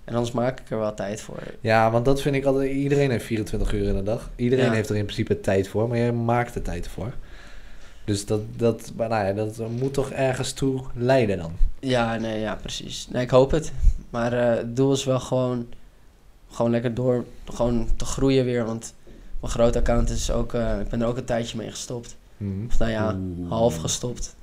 [0.03, 1.39] En anders maak ik er wel tijd voor.
[1.61, 4.29] ja, want dat vind ik altijd, iedereen heeft 24 uur in de dag.
[4.35, 4.71] Iedereen Ja.
[4.71, 7.13] heeft er in principe tijd voor, maar jij maakt er tijd voor.
[8.05, 11.51] Dus dat, dat, maar nou ja, dat moet toch ergens toe leiden dan.
[11.79, 13.07] Ja, nee, ja, precies.
[13.11, 13.71] Nee, ik hoop het.
[14.09, 15.67] Maar eh, het doel is wel gewoon,
[16.51, 18.65] gewoon lekker door, gewoon te groeien weer.
[18.65, 18.93] Want
[19.43, 22.15] mijn grote account is ook, eh, ik ben er ook een tijdje mee gestopt.
[22.37, 22.65] Mhm.
[22.67, 23.49] Of nou ja, Oeh.
[23.49, 24.35] half gestopt.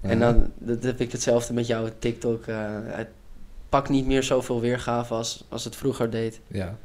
[0.00, 0.32] En Ja.
[0.32, 2.46] dan dat heb ik hetzelfde met jouw TikTok.
[2.46, 3.08] eh, het
[3.68, 6.40] pakt niet meer zoveel weergave als, als het vroeger deed.
[6.46, 6.76] Ja.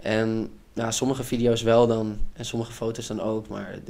[0.00, 2.18] En ja, sommige video's wel dan.
[2.32, 3.48] En sommige foto's dan ook.
[3.48, 3.88] Maar het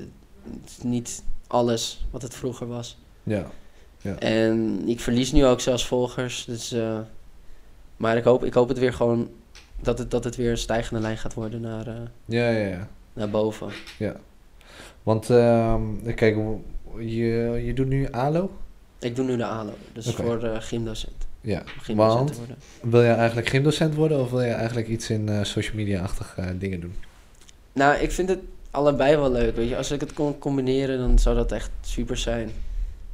[0.61, 2.99] het is niet alles wat het vroeger was.
[3.23, 3.47] Ja.
[4.19, 6.45] En ik verlies nu ook zelfs volgers.
[6.45, 6.99] Dus, eh,
[7.97, 9.29] maar ik hoop, ik hoop het weer gewoon
[9.83, 12.89] dat het, dat het weer een stijgende lijn gaat worden naar, eh, Ja, ja, ja.
[13.13, 13.69] naar boven.
[15.03, 15.83] Want ehm,
[16.15, 16.37] kijk,
[16.99, 18.51] je, je doet nu ALO.
[18.99, 19.73] Ik doe nu de ALO.
[19.93, 21.29] Dus voor uh, gymdocent.
[21.41, 21.63] Ja.
[21.67, 22.57] Gymdocent Want worden.
[22.81, 26.49] wil je eigenlijk gymdocent worden of wil je eigenlijk iets in eh, social media-achtige eh,
[26.59, 26.95] dingen doen?
[27.73, 28.39] Nou, ik vind het
[28.71, 29.57] allebei wel leuk.
[29.57, 32.51] Weet je, als ik het kon combineren, dan zou dat echt super zijn.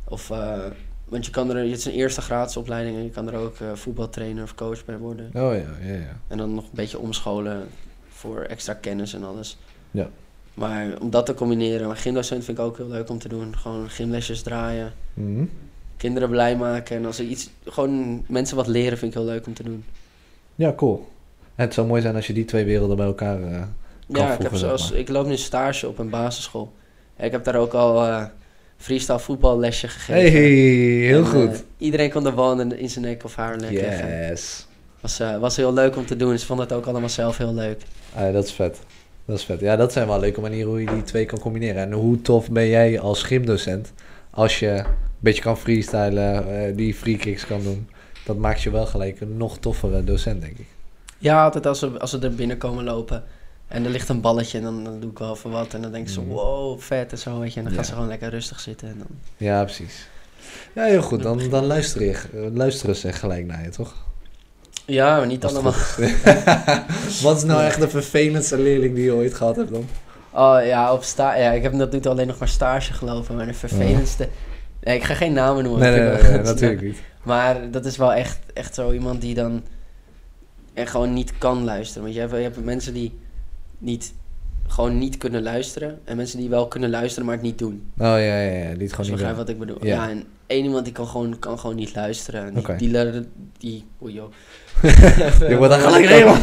[0.05, 0.65] Of, eh,
[1.09, 3.57] want je kan er, het is een eerste graadse opleiding en je kan er ook
[3.61, 5.27] eh, voetbaltrainer of coach bij worden.
[5.27, 6.17] Oh ja, ja, ja.
[6.29, 7.67] En dan nog een beetje omscholen
[8.09, 9.59] voor extra kennis en alles.
[9.91, 10.09] Ja.
[10.55, 13.57] Maar om dat te combineren, maar gymdocent vind ik ook heel leuk om te doen.
[13.57, 15.45] Gewoon gymlesjes draaien, Mhm.
[15.97, 16.97] kinderen blij maken.
[16.97, 19.85] En als er iets, gewoon mensen wat leren vind ik heel leuk om te doen.
[20.55, 21.09] Ja, cool.
[21.55, 23.43] En het zou mooi zijn als je die twee werelden bij elkaar...
[23.43, 23.63] eh,
[24.13, 24.99] Kan Ja, ik, heb voegen, zeg maar.
[24.99, 26.73] ik loop nu stage op een basisschool.
[27.17, 28.25] En ik heb daar ook al eh
[28.77, 30.33] freestyle voetballesje gegeven.
[30.33, 30.51] hey,
[31.07, 31.53] heel En, goed.
[31.53, 34.29] eh, iedereen kon de bal in, zijn nek of haar nek leggen.
[34.29, 34.67] yes.
[35.01, 36.39] Was, eh, was heel leuk om te doen.
[36.39, 37.81] Ze vonden het ook allemaal zelf heel leuk.
[38.15, 38.79] Ah, dat is vet.
[39.25, 39.61] Dat is vet.
[39.61, 41.83] Ja, dat zijn wel leuke manieren hoe je die twee kan combineren.
[41.83, 43.93] En hoe tof ben jij als gymdocent
[44.31, 44.85] als je een
[45.19, 47.89] beetje kan freestylen, eh, die free kicks kan doen.
[48.25, 50.67] Dat maakt je wel gelijk een nog toffere docent, denk ik.
[51.19, 53.25] Ja, altijd als ze, als ze er binnen komen lopen
[53.69, 55.75] en er ligt een balletje, dan, dan doe ik wel even wat.
[55.75, 56.29] En dan denken ze, Mhm.
[56.31, 57.59] wow, vet en zo, weet je.
[57.59, 58.89] En dan gaan ze gewoon lekker rustig zitten.
[58.89, 59.07] En dan...
[59.37, 60.09] Ja, precies.
[60.73, 61.23] Ja, heel goed.
[61.23, 63.95] Dan, dan luister je, eh, luisteren ze gelijk naar je, toch?
[64.85, 65.75] Ja, maar niet allemaal.
[67.23, 69.87] Wat is nou echt de vervelendste leerling die je ooit gehad hebt dan?
[70.33, 73.37] Oh ja, op sta ja, ik heb toe alleen nog maar stage gelopen.
[73.37, 74.29] Maar de vervelendste...
[74.81, 75.81] Nee, ik ga geen namen noemen.
[75.81, 76.99] Nee, ik nee, nee, natuurlijk niet.
[77.23, 79.63] Maar dat is wel echt, echt zo iemand die dan
[80.75, 82.03] er gewoon niet kan luisteren.
[82.03, 83.19] Want je hebt, je hebt mensen die
[83.79, 84.15] niet,
[84.67, 85.99] gewoon niet kunnen luisteren.
[86.05, 87.91] En mensen die wel kunnen luisteren, maar het niet doen.
[87.99, 88.73] Oh ja, ja, ja.
[88.75, 89.37] Die het gewoon niet begrijpt doen.
[89.37, 89.85] wat ik bedoel.
[89.85, 89.95] Ja.
[89.95, 92.45] Ja, en één iemand die kan gewoon, kan gewoon niet luisteren.
[92.47, 92.77] En Die, Oké.
[92.77, 93.27] die,
[93.59, 94.33] die, joh.
[95.49, 96.39] Je wordt dan gelijk helemaal...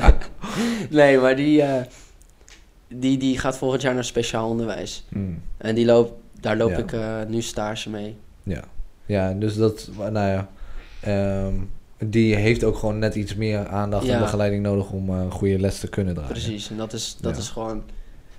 [0.90, 1.82] nee, maar die, eh,
[2.88, 5.04] die, die gaat volgend jaar naar speciaal onderwijs.
[5.08, 5.42] Hmm.
[5.56, 6.78] En die loopt, daar loop Ja.
[6.78, 8.16] ik eh, nu stage mee.
[8.42, 8.64] Ja.
[9.06, 10.48] ja, dus dat, nou ja,
[11.00, 11.54] ehm,
[11.98, 14.20] die heeft ook gewoon net iets meer aandacht en Ja.
[14.20, 16.32] begeleiding nodig om een goede les te kunnen draaien.
[16.32, 17.40] Precies, en dat is, dat Ja.
[17.40, 17.82] is gewoon...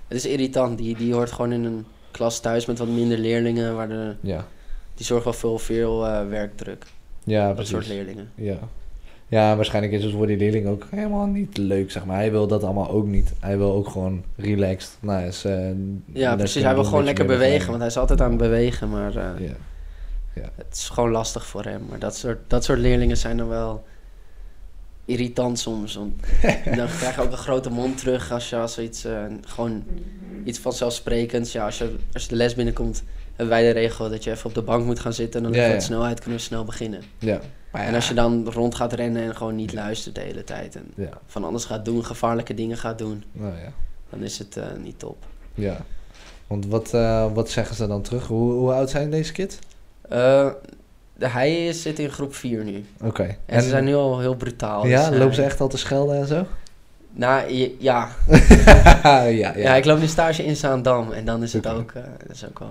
[0.08, 0.78] Het is irritant.
[0.78, 3.74] Die, die hoort gewoon in een klas thuis met wat minder leerlingen.
[3.76, 4.46] Waar de, Ja,
[4.94, 6.84] die zorgt wel veel, veel eh, werkdruk.
[7.24, 7.72] ja dat precies.
[7.72, 8.30] soort leerlingen.
[8.34, 8.58] Ja.
[9.28, 12.16] ja, waarschijnlijk is het voor die leerling ook helemaal niet leuk, zeg maar.
[12.16, 13.32] Hij wil dat allemaal ook niet.
[13.40, 14.96] Hij wil ook gewoon relaxed.
[15.00, 15.68] Nou, is, eh,
[16.12, 16.62] Ja, precies.
[16.62, 17.66] Hij wil gewoon lekker bewegen.
[17.68, 18.88] Want hij is altijd aan het bewegen.
[18.90, 19.56] Maar begeleiding.
[20.34, 20.50] Ja.
[20.56, 21.86] het is gewoon lastig voor hem.
[21.88, 23.84] Maar dat soort, dat soort leerlingen zijn dan wel
[25.04, 25.94] irritant soms.
[25.94, 26.14] Want
[26.76, 29.84] dan krijg je ook een grote mond terug als je als iets, eh, gewoon
[30.44, 31.52] iets vanzelfsprekends.
[31.52, 34.46] Ja, als je, als je de les binnenkomt, hebben wij de regel dat je even
[34.46, 35.44] op de bank moet gaan zitten.
[35.44, 35.72] En dan Ja, ja.
[35.72, 37.02] wat snelheid kunnen we snel beginnen.
[37.18, 37.40] ja.
[37.70, 40.76] Maar En als je dan rond gaat rennen en gewoon niet luistert de hele tijd.
[40.76, 43.72] En Ja, van alles gaat doen, gevaarlijke dingen gaat doen, nou ja.
[44.10, 45.16] dan is het eh, niet top.
[45.54, 45.84] Ja.
[46.46, 48.26] Want wat, eh, wat zeggen ze dan terug?
[48.26, 49.58] Hoe, hoe oud zijn deze kids?
[50.10, 50.46] Eh,
[51.18, 52.84] hij is, zit in groep 4 nu.
[53.04, 53.36] Oké.
[53.46, 54.86] En, ze zijn nu al heel brutaal.
[54.86, 56.46] Ja, dus, eh, lopen ze echt al te schelden en zo?
[57.12, 58.08] Nou, je- ja.
[59.02, 59.52] ja, ja.
[59.56, 59.74] ja.
[59.74, 62.58] ik loop nu stage in Zaandam en dan is het ook, eh, dat is ook
[62.58, 62.70] wel...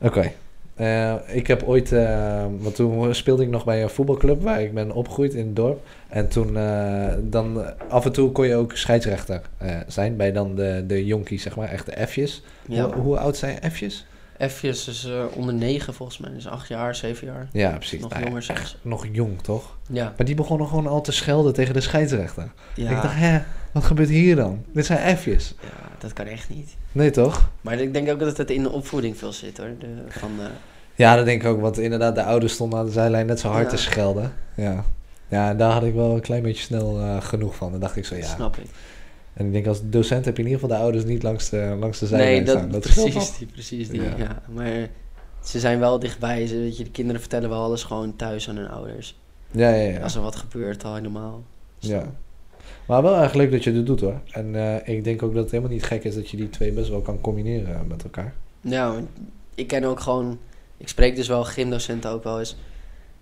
[0.00, 0.32] Oké.
[0.74, 4.74] Eh, ik heb ooit, eh, want toen speelde ik nog bij een voetbalclub waar ik
[4.74, 5.80] ben opgegroeid in het dorp.
[6.08, 10.32] En toen, eh, dan eh, af en toe kon je ook scheidsrechter eh, zijn bij
[10.32, 12.42] dan de, de jonkies, zeg maar, echt de F'jes.
[12.66, 14.06] Ja, Hoe, hoe oud zijn F'jes?
[14.40, 17.48] F'jes is eh, onder 9 volgens mij, dus 8 jaar, 7 jaar.
[17.52, 18.00] Ja, precies.
[18.00, 19.76] Nog Nou jonger echt nog jong, toch?
[19.90, 22.50] Ja, Maar die begonnen gewoon al te schelden tegen de scheidsrechter.
[22.74, 23.40] ja, Ik dacht, hè,
[23.72, 24.64] wat gebeurt hier dan?
[24.72, 25.54] Dit zijn F'jes.
[25.62, 26.76] ja, dat kan echt niet.
[26.92, 27.50] Nee, toch?
[27.60, 29.70] Maar ik denk ook dat het in de opvoeding veel zit hoor.
[29.78, 30.30] De, van,
[30.94, 33.48] Ja, dat denk ik ook, want inderdaad, de ouders stonden aan de zijlijn net zo
[33.48, 33.76] hard Ja.
[33.76, 34.32] te schelden.
[34.54, 34.84] Ja.
[35.28, 37.70] Ja, en daar had ik wel een klein beetje snel eh, genoeg van.
[37.70, 38.26] Dan dacht ik zo, ja.
[38.26, 38.66] Snap ik.
[39.38, 41.76] En ik denk als docent heb je in ieder geval de ouders niet langs de,
[41.78, 42.70] langs de zijlijn Nee, dat, staan.
[42.70, 44.02] Dat precies die, precies die.
[44.02, 44.16] Ja.
[44.16, 44.42] Ja.
[44.54, 44.88] Maar
[45.44, 46.46] ze zijn wel dichtbij.
[46.46, 49.18] Ze, weet je, de kinderen vertellen wel alles gewoon thuis aan hun ouders.
[49.50, 50.00] Ja, ja, ja.
[50.00, 51.42] Als er wat gebeurt, al helemaal.
[51.78, 52.12] Dus Ja.
[52.86, 54.20] Maar wel erg leuk dat je dit doet hoor.
[54.30, 56.72] En eh, ik denk ook dat het helemaal niet gek is dat je die twee
[56.72, 58.34] best wel kan combineren met elkaar.
[58.60, 59.08] Ja, want
[59.54, 60.38] ik ken ook gewoon...
[60.76, 62.56] Ik spreek dus wel gymdocenten ook wel eens.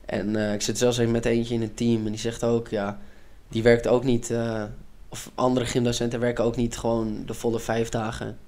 [0.05, 2.05] En eh, ik zit zelfs even met eentje in een team.
[2.05, 2.99] En die zegt ook, ja...
[3.49, 4.31] Die werkt ook niet...
[4.31, 4.65] eh,
[5.09, 8.39] of andere gymdocenten werken ook niet gewoon de volle vijf dagen.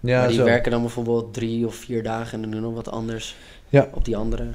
[0.00, 0.44] Ja, maar die zo.
[0.44, 3.36] werken dan bijvoorbeeld drie of vier dagen en dan doen nog wat anders
[3.68, 3.88] Ja.
[3.94, 4.46] op die andere.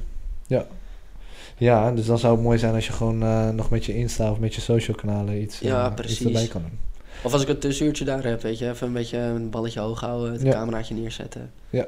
[1.56, 4.30] Ja, dus dan zou het mooi zijn als je gewoon eh, nog met je Insta
[4.30, 6.26] of met je social kanalen iets, eh, Ja, precies.
[6.26, 6.78] erbij kan doen.
[7.22, 10.00] Of als ik een tussenuurtje daar heb, weet je, even een beetje een balletje hoog
[10.00, 10.50] houden, het Ja.
[10.52, 11.50] cameraatje neerzetten.
[11.70, 11.86] Ja,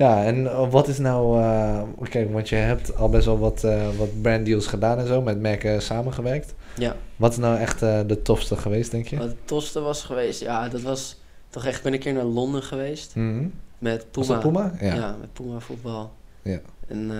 [0.00, 1.40] en eh, wat is nou...
[1.42, 5.22] eh, kijk, want je hebt al best wel wat, eh, wat branddeals gedaan en zo,
[5.22, 6.54] met merken samengewerkt.
[6.76, 9.16] Ja, Wat is nou echt de tofste geweest, denk je?
[9.16, 12.24] wat het tofste was geweest, ja, dat was toch echt, ik ben een keer naar
[12.24, 13.46] Londen geweest Mhm.
[13.78, 14.38] met Puma.
[14.38, 14.72] Puma?
[14.80, 14.94] Ja.
[14.94, 16.12] Ja, met Puma voetbal.
[16.42, 16.58] Ja.
[16.88, 17.10] En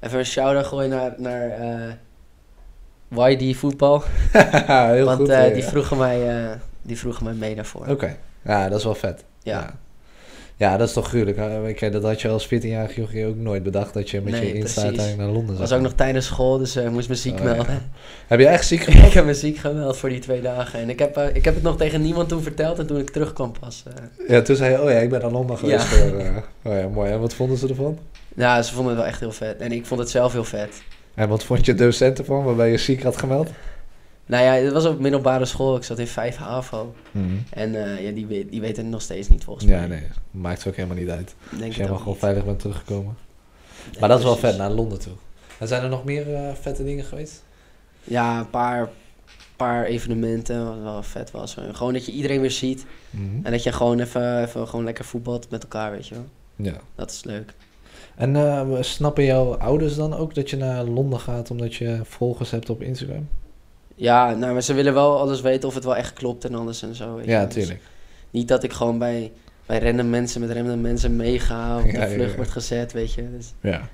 [0.00, 1.98] even een shout-out gooien naar, naar
[3.30, 4.02] YD voetbal.
[4.92, 5.28] Heel want goed.
[5.28, 5.68] ja, die, ja.
[5.68, 6.48] vroegen mij,
[6.82, 7.86] die vroegen mij mee daarvoor.
[7.88, 8.16] Oké.
[8.44, 9.24] Ja, dat is wel vet.
[9.42, 9.60] Ja.
[9.60, 9.78] Ja,
[10.62, 11.36] Ja, dat is toch gruwelijk.
[11.36, 11.72] hè?
[11.72, 14.52] Kijk, dat had je als 14-jarig jochie ook nooit bedacht dat je met Nee, je
[14.54, 14.82] Insta precies.
[14.82, 17.14] uiteindelijk naar Londen Dat zou was ook nog tijdens school, dus eh, ik moest me
[17.14, 17.44] ziek Oh, ja.
[17.44, 17.90] melden.
[18.26, 20.78] Heb je echt ziek ik heb me ziek gemeld voor die twee dagen.
[20.80, 23.10] En ik heb, eh, ik heb het nog tegen niemand toen verteld en toen ik
[23.10, 23.82] terugkwam pas.
[23.86, 24.28] eh.
[24.28, 25.82] Ja, toen zei je, oh ja, ik ben naar Londen geweest.
[25.82, 25.96] Ja.
[26.08, 27.10] Voor, eh, oh ja, mooi.
[27.10, 27.98] En wat vonden ze ervan?
[28.36, 29.60] Ja, ze vonden het wel echt heel vet.
[29.60, 30.82] En ik vond het zelf heel vet.
[31.14, 33.48] En wat vond je docent ervan, waarbij je ziek had gemeld?
[34.26, 35.76] Nou ja, het was op middelbare school.
[35.76, 36.94] Ik zat in 5 HAVO.
[37.50, 39.80] En eh, ja, die, die weten het nog steeds niet volgens mij.
[39.80, 41.34] Ja, nee, maakt ook helemaal niet uit.
[41.50, 42.22] Denk Als jij maar gewoon niet.
[42.22, 43.16] veilig bent teruggekomen.
[43.90, 45.12] Nee, Maar dat is wel vet, naar Londen toe.
[45.58, 47.42] En zijn er nog meer eh, vette dingen geweest?
[48.04, 48.88] Ja, een paar,
[49.56, 51.56] paar evenementen wat wel vet was.
[51.72, 52.86] Gewoon dat je iedereen weer ziet.
[53.42, 56.26] En dat je gewoon even, even gewoon lekker voetbalt met elkaar, weet je wel.
[56.56, 56.74] Ja.
[56.94, 57.54] Dat is leuk.
[58.14, 62.50] En eh, snappen jouw ouders dan ook dat je naar Londen gaat omdat je volgers
[62.50, 63.28] hebt op Instagram?
[63.96, 66.82] Ja, nou, maar ze willen wel alles weten of het wel echt klopt en alles
[66.82, 67.14] en zo.
[67.14, 67.44] Weet je Ja.
[67.44, 67.80] Dus tuurlijk.
[68.30, 69.32] niet dat ik gewoon bij,
[69.66, 72.36] bij random mensen met random mensen meega of de ja, vlucht ja.
[72.36, 73.30] wordt gezet, weet je.
[73.36, 73.88] Dus, Ja.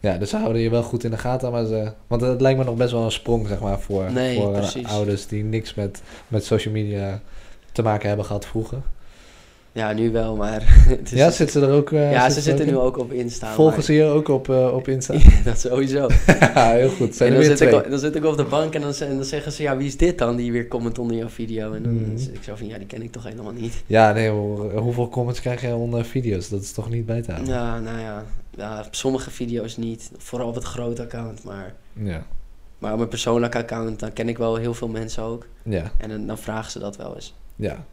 [0.00, 1.92] Ja, dus ze houden je wel goed in de gaten, maar ze...
[2.06, 4.58] Want het lijkt me nog best wel een sprong, zeg maar, voor, Nee, voor eh,
[4.58, 4.86] precies.
[4.86, 7.20] ouders die niks met, met social media
[7.72, 8.82] te maken hebben gehad vroeger.
[9.78, 10.62] Ja, nu wel, maar...
[10.88, 11.92] het is- ja, zitten ze er ook...
[11.92, 12.78] eh, ja, ze zitten nu in?
[12.78, 13.52] ook op Insta.
[13.52, 15.14] Volgen ze je ook op, eh, op Insta?
[15.44, 16.06] dat sowieso.
[16.54, 17.14] ja, heel goed.
[17.14, 17.90] Zijn en er dan weer zit, ik, twee.
[17.90, 19.86] dan zit ik op de bank en dan, ze- en dan zeggen ze, ja, wie
[19.86, 21.72] is dit dan die weer comment onder jouw video?
[21.72, 22.16] En dan Mhm.
[22.16, 23.82] zit ik zo van, ja, die ken ik toch helemaal niet.
[23.86, 24.72] Ja, nee, hoor.
[24.78, 26.48] hoeveel comments krijg je onder video's?
[26.48, 27.54] Dat is toch niet bij te houden?
[27.54, 28.24] Ja, nou ja,
[28.56, 30.10] ja, sommige video's niet.
[30.16, 31.74] Vooral op het grote account, maar...
[31.92, 32.22] Ja.
[32.78, 35.46] Maar op mijn persoonlijke account, dan ken ik wel heel veel mensen ook.
[35.62, 37.34] Ja, En dan, dan vragen ze dat wel eens.
[37.56, 37.84] ja.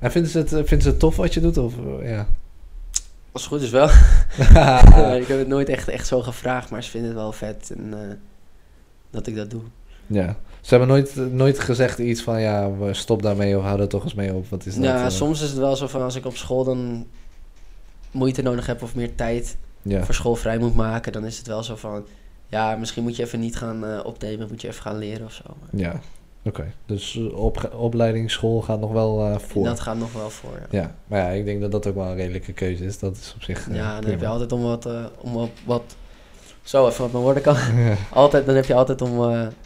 [0.00, 1.58] En vinden ze, het, eh, vinden ze het tof wat je doet?
[1.58, 2.26] Of, eh, ja.
[3.32, 3.88] Als het goed is wel.
[5.22, 7.94] ik heb het nooit echt, echt zo gevraagd, maar ze vinden het wel vet en,
[7.94, 8.14] eh,
[9.10, 9.62] dat ik dat doe.
[10.06, 10.36] ja.
[10.60, 14.14] Ze hebben nooit, nooit gezegd iets van, ja, stop daarmee of hou er toch eens
[14.14, 14.48] mee op.
[14.48, 14.84] Wat is dat?
[14.84, 17.06] ja, soms is het wel zo van als ik op school dan
[18.10, 21.46] moeite nodig heb of meer tijd Ja, voor school vrij moet maken, dan is het
[21.46, 22.04] wel zo van,
[22.48, 25.32] ja, misschien moet je even niet gaan eh, opnemen, moet je even gaan leren of
[25.32, 25.42] zo.
[25.60, 26.00] Maar ja.
[26.46, 26.72] Oké.
[26.86, 29.64] Dus eh, op, opleiding, school gaat nog wel eh, voor.
[29.64, 30.80] Dat gaat nog wel voor, ja.
[30.80, 32.98] Ja, maar ja, ik denk dat dat ook wel een redelijke keuze is.
[32.98, 33.68] Dat is op zich.
[33.68, 34.88] eh, Ja, dan heb je altijd om wat,
[35.20, 35.96] om op wat,
[36.62, 37.56] zo even wat mijn woorden kan.
[37.84, 37.94] Ja.
[38.12, 39.18] Altijd, dan heb je altijd om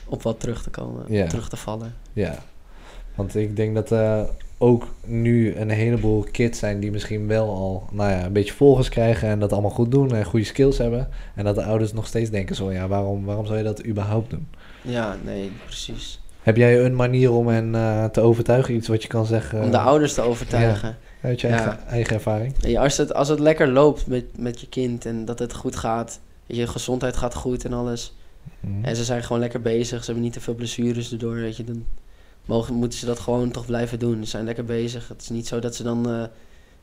[0.06, 1.26] op wat terug te komen, Ja.
[1.26, 1.94] terug te vallen.
[2.12, 2.34] Ja,
[3.14, 3.92] want ik denk dat
[4.58, 8.88] ook nu een heleboel kids zijn die misschien wel al nou ja, een beetje volgers
[8.88, 11.08] krijgen en dat allemaal goed doen en goede skills hebben.
[11.34, 14.30] En dat de ouders nog steeds denken zo, ja, waarom, waarom zou je dat überhaupt
[14.30, 14.48] doen?
[14.82, 16.20] Ja, nee, precies.
[16.50, 19.70] Heb jij een manier om hen eh, te overtuigen, iets wat je kan zeggen Om
[19.70, 20.96] de ouders te overtuigen.
[21.22, 21.54] uit je Ja.
[21.54, 22.54] eigen, eigen ervaring?
[22.60, 25.76] Ja, als, het, als het lekker loopt met, met je kind en dat het goed
[25.76, 28.14] gaat, weet je, gezondheid gaat goed en alles.
[28.60, 28.84] Mhm.
[28.84, 31.64] En ze zijn gewoon lekker bezig, ze hebben niet te veel blessures erdoor, weet je.
[31.64, 31.84] Dan
[32.44, 34.24] mogen, moeten ze dat gewoon toch blijven doen.
[34.24, 35.08] Ze zijn lekker bezig.
[35.08, 36.22] Het is niet zo dat ze dan eh,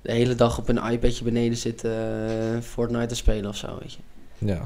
[0.01, 3.93] de hele dag op een iPadje beneden zitten eh, Fortnite te spelen of zo, weet
[3.93, 3.99] je.
[4.37, 4.61] Ja.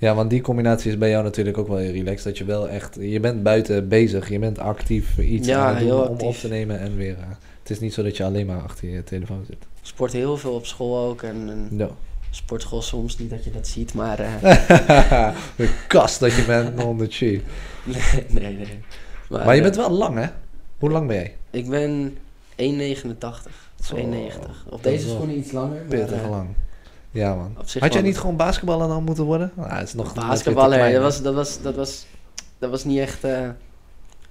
[0.00, 2.24] Ja, want die combinatie is bij jou natuurlijk ook wel heel relaxed.
[2.24, 5.88] Dat je wel echt, je bent buiten bezig, je bent actief iets Ja, aan het
[5.88, 7.16] doen om op te nemen en weer...
[7.18, 7.24] eh,
[7.60, 9.56] het is niet zo dat je alleen maar achter je telefoon zit.
[9.82, 11.88] Sport heel veel op school ook en, en Ja.
[12.30, 14.18] sportschool soms, niet dat je dat ziet, maar...
[14.18, 14.34] eh,
[15.56, 17.42] de kast dat je bent onder chi.
[17.84, 18.78] nee, nee, nee.
[19.28, 20.26] Maar je eh, bent wel lang, hè?
[20.78, 21.36] Hoe lang ben jij?
[21.50, 22.16] Ik ben
[22.56, 23.50] 1,89.
[23.94, 24.00] 1,90.
[24.68, 25.76] Op deze schoenen iets langer.
[25.88, 26.48] maar, Pittig eh, lang.
[27.10, 27.52] Ja, man.
[27.78, 29.52] Had jij niet gewoon basketballer dan moeten worden?
[29.54, 32.06] Nou, het is nog Basketballer, klein, dat was, dat, was, dat, was,
[32.58, 33.24] dat was niet echt...
[33.24, 33.48] eh,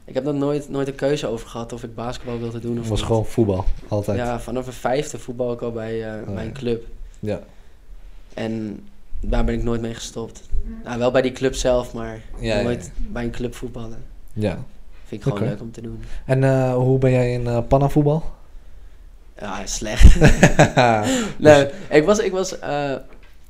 [0.05, 2.79] ik heb daar nooit, nooit een keuze over gehad of ik basketbal wilde doen of
[2.79, 3.07] Het was niet.
[3.07, 4.17] gewoon voetbal, altijd.
[4.17, 4.39] Ja.
[4.39, 6.85] Vanaf een vijfde voetbal ik al bij, Oh, bij een club.
[7.19, 7.39] Ja.
[8.33, 8.79] En
[9.21, 10.41] daar ben ik nooit mee gestopt.
[10.83, 14.03] Nou, wel bij die club zelf, maar Ja, nooit bij een club voetballen.
[14.33, 14.57] ja.
[15.05, 16.03] Vind ik gewoon leuk om te doen.
[16.25, 18.23] En eh, hoe ben jij in eh pannavoetbal?
[19.39, 20.15] Ja, slecht.
[21.37, 22.91] Nee, ik was, ik was eh,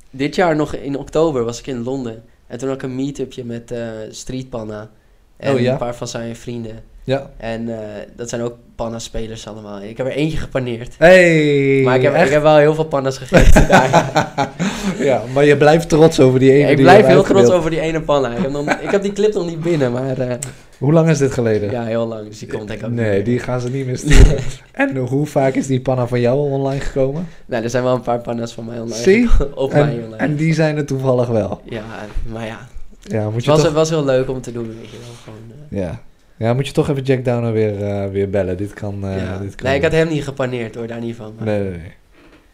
[0.09, 2.23] dit jaar nog in oktober was ik in Londen.
[2.47, 3.79] En toen had ik een meetupje met eh
[4.09, 4.89] Street Panna.
[5.37, 5.71] En Oh, ja?
[5.71, 6.79] een paar van zijn vrienden.
[7.03, 7.29] ja.
[7.37, 7.79] En eh,
[8.15, 9.81] dat zijn ook panna-spelers allemaal.
[9.81, 10.95] Ik heb er eentje gepaneerd.
[10.97, 11.81] Hey!
[11.83, 14.11] maar ik heb, ik heb wel heel veel panna's gegeten daar.
[15.09, 17.69] ja, maar je blijft trots over die ene Ja, ik die blijf heel trots over
[17.69, 18.31] die ene panna.
[18.35, 20.39] Ik heb, nog, ik heb die clip nog niet binnen, maar
[20.79, 21.71] Hoe lang is dit geleden?
[21.71, 22.27] ja, heel lang.
[22.27, 24.37] Dus die komt denk ik ook niet Nee, die gaan ze niet meer sturen.
[24.71, 27.27] en hoe vaak is die panna van jou online gekomen?
[27.45, 28.95] Nou, er zijn wel een paar panna's van mij online.
[29.01, 29.29] Zie?
[29.55, 30.15] Op mij En, online.
[30.15, 31.61] en die zijn er toevallig wel.
[31.63, 31.83] Ja,
[32.31, 32.59] maar ja.
[33.01, 33.67] Ja, moet Het je was, toch...
[33.67, 35.09] het was heel leuk om te doen, weet je wel.
[35.23, 36.01] Gewoon, eh, Ja.
[36.37, 38.57] ja, moet je toch even Jack Downer weer, eh, weer bellen.
[38.57, 39.03] Dit kan...
[39.07, 39.37] eh, ja.
[39.37, 41.33] dit kan Nee, ik had hem niet gepaneerd hoor, daar niet van.
[41.37, 41.91] Maar, Nee, nee, nee.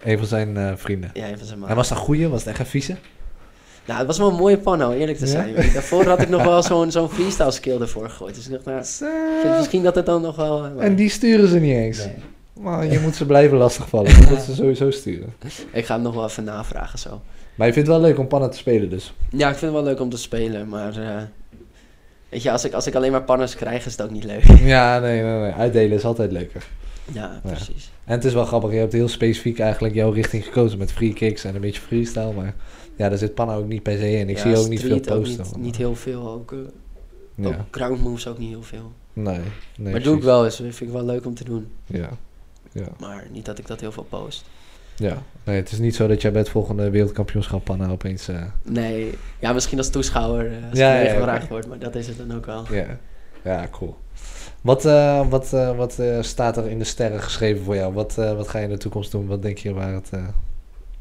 [0.03, 1.09] Een van zijn vrienden.
[1.13, 1.75] Ja, een van zijn En maten.
[1.75, 2.27] was dat goeie?
[2.27, 2.95] Was het echt een vieze?
[3.85, 5.53] Nou, het was wel een mooie panno, eerlijk te zijn.
[5.55, 8.35] Daarvoor had ik nog wel zo'n zo'n freestyle skill ervoor gegooid.
[8.35, 8.83] Dus ik dacht, nou,
[9.41, 10.65] vind misschien dat het dan nog wel...
[10.65, 11.97] eh, maar- En die sturen ze niet eens.
[11.97, 12.13] Nee.
[12.59, 14.11] Maar je moet ze blijven lastigvallen.
[14.19, 15.33] Je moet ze sowieso sturen.
[15.71, 17.21] Ik ga hem nog wel even navragen zo.
[17.55, 19.13] Maar je vindt het wel leuk om pannen te spelen dus?
[19.29, 20.97] Ja, ik vind het wel leuk om te spelen, maar...
[20.97, 21.21] eh,
[22.29, 24.43] weet je, als ik, als ik alleen maar panners krijg, is het ook niet leuk.
[24.61, 25.51] Ja, nee, nee, nee.
[25.51, 26.63] Uitdelen is altijd leuker.
[27.13, 27.91] Ja, precies.
[28.05, 28.71] En het is wel grappig.
[28.71, 32.33] Je hebt heel specifiek eigenlijk jouw richting gekozen met free kicks en een beetje freestyle.
[32.33, 32.53] Maar
[32.95, 34.29] ja, daar zit pannen ook niet per se in.
[34.29, 35.45] Ik Ja, zie ook niet veel ook posten.
[35.45, 36.57] Niet, niet heel veel, ook, eh,
[37.35, 37.47] Ja.
[37.47, 38.91] ook ground moves ook niet heel veel.
[39.13, 39.39] Nee,
[39.77, 39.91] nee.
[39.91, 41.67] maar doe ik wel eens, vind ik wel leuk om te doen.
[41.85, 42.09] Ja.
[42.71, 42.87] Ja.
[42.99, 44.45] Maar niet dat ik dat heel veel post.
[44.95, 45.23] ja.
[45.43, 48.27] Nee, het is niet zo dat jij bij het volgende wereldkampioenschap pannen opeens...
[48.27, 52.07] eh, Nee, ja, misschien als toeschouwer, eh, als Ja, ja, gevraagd wordt, maar dat is
[52.07, 52.65] het dan ook wel.
[52.73, 52.99] Ja,
[53.43, 53.95] ja cool.
[54.61, 54.83] Wat,
[55.29, 57.93] wat, wat staat er in de sterren geschreven voor jou?
[57.93, 59.27] Wat, wat ga je in de toekomst doen?
[59.27, 60.09] Wat denk je waar het...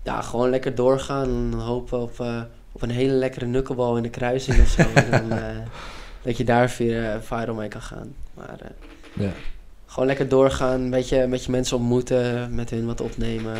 [0.04, 2.42] Ja, gewoon lekker doorgaan en hopen op, eh,
[2.72, 4.82] op een hele lekkere knucklebal in de kruising of zo.
[4.94, 5.56] en dan, eh,
[6.22, 8.14] dat je daar weer eh, viral mee kan gaan.
[8.34, 8.58] Maar
[9.12, 9.30] ja.
[9.86, 13.54] gewoon lekker doorgaan, een beetje met je mensen ontmoeten, met hun wat opnemen.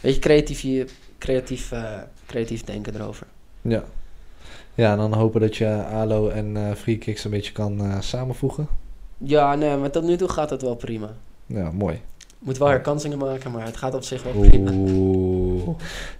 [0.00, 0.86] Beetje creatief,
[1.18, 1.72] creatief,
[2.26, 3.26] creatief denken erover.
[3.62, 3.84] Ja.
[4.74, 8.68] Ja, en dan hopen dat je ALO en eh free kicks een beetje kan samenvoegen.
[9.18, 11.10] Ja, nee, maar tot nu toe gaat het wel prima.
[11.46, 12.00] Ja, mooi.
[12.38, 14.70] Moet wel herkansingen maken, maar het gaat op zich wel prima.
[14.72, 15.25] Oeh.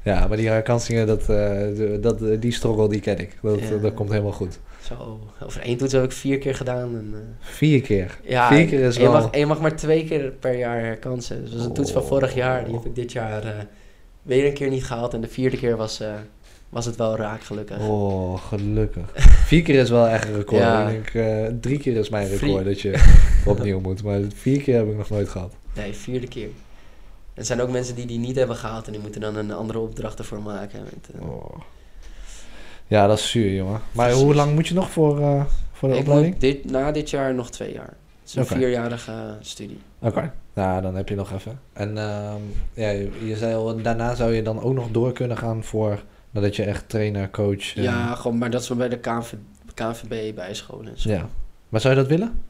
[0.02, 1.56] Ja, maar die herkansingen, dat, eh,
[2.00, 3.38] dat, eh, die struggle, die ken ik.
[3.42, 3.76] Dat, Ja.
[3.76, 4.58] dat komt helemaal goed.
[4.82, 6.88] Zo, over één toets heb ik vier keer gedaan.
[6.96, 8.18] En, eh, Vier keer.
[8.24, 9.12] ja, Vier keer is je wel...
[9.12, 11.40] mag, je mag maar twee keer per jaar herkansen.
[11.40, 12.08] Dus dat was een toets van Oh.
[12.08, 12.64] vorig jaar.
[12.64, 13.66] Die heb ik dit jaar
[14.22, 15.14] weer een keer niet gehaald.
[15.14, 16.02] En de vierde keer was,
[16.68, 17.78] was het wel raak, gelukkig.
[17.88, 19.10] Oh, gelukkig.
[19.46, 20.60] Vier keer is wel echt een record.
[20.60, 20.88] Ja.
[20.88, 22.94] Ik denk, drie keer is mijn Free- record dat je
[23.46, 24.02] opnieuw moet.
[24.02, 25.54] Maar vier keer heb ik nog nooit gehad.
[25.74, 26.48] Nee, vierde keer.
[27.36, 28.86] Er zijn ook mensen die die niet hebben gehaald.
[28.86, 30.82] En die moeten dan een andere opdracht ervoor maken.
[30.84, 31.60] Met, Oh.
[32.86, 33.80] Ja, dat is zuur, jongen.
[33.92, 36.36] Maar hoe lang moet je nog voor, eh, voor de ik opleiding?
[36.38, 37.94] dit, na dit jaar nog twee jaar.
[38.20, 39.78] Het is een vierjarige studie.
[39.98, 41.60] Oké, nou dan heb je nog even.
[41.72, 42.40] En ehm,
[42.74, 46.02] ja, je, je zei al, daarna zou je dan ook nog door kunnen gaan voor
[46.30, 47.76] nadat je echt trainer, coach.
[47.76, 49.32] eh, Ja, gewoon, maar dat is wel bij de KNV,
[49.74, 50.92] KNVB bijscholen.
[50.96, 51.28] ja.
[51.68, 52.40] Maar zou je dat willen?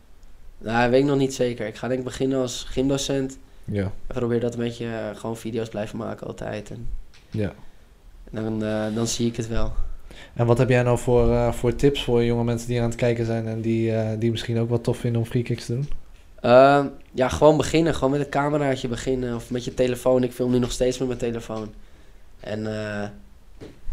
[0.59, 1.66] Nou, weet ik nog niet zeker.
[1.66, 3.39] Ik ga denk ik beginnen als gymdocent.
[3.66, 3.84] Ja.
[3.84, 6.70] Ik probeer dat een beetje eh, gewoon video's blijven maken altijd.
[6.70, 6.88] En,
[7.30, 7.52] ja.
[8.32, 9.72] en dan, eh, dan zie ik het wel.
[10.34, 12.98] En wat heb jij nou voor, eh, voor tips voor jonge mensen die aan het
[12.98, 15.74] kijken zijn en die, eh, die misschien ook wat tof vinden om free kicks te
[15.74, 15.88] doen?
[16.40, 17.94] Ehm, ja, gewoon beginnen.
[17.94, 19.34] Gewoon met een cameraatje beginnen.
[19.34, 20.22] Of met je telefoon.
[20.22, 21.72] Ik film nu nog steeds met mijn telefoon.
[22.40, 23.08] En eh,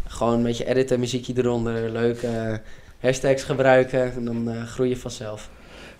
[0.06, 1.90] gewoon een beetje editen, muziekje eronder.
[1.90, 2.60] Leuke
[3.00, 4.12] hashtags gebruiken.
[4.12, 5.50] En dan eh groei je vanzelf.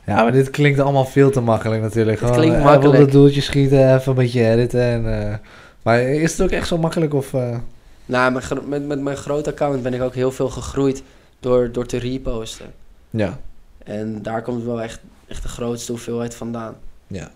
[0.07, 2.21] Ja, maar dit klinkt allemaal veel te makkelijk natuurlijk.
[2.21, 3.05] Het Gewoon, klinkt eh, Even op makkelijk.
[3.05, 4.81] het doeltje schieten, even een beetje editen.
[4.83, 5.37] En, eh,
[5.83, 7.35] maar is het ook echt zo makkelijk of...
[7.35, 7.59] eh,
[8.07, 11.03] Nou, gro- met, met mijn grote account ben ik ook heel veel gegroeid
[11.41, 12.67] door, door te reposten.
[13.11, 13.39] Ja,
[13.85, 16.77] En daar komt wel echt, echt de grootste hoeveelheid vandaan.
[17.07, 17.31] ja.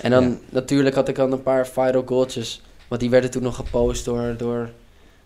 [0.00, 0.36] En dan Ja.
[0.48, 2.62] natuurlijk had ik dan een paar viral goaltjes.
[2.88, 4.68] Want die werden toen nog gepost door, door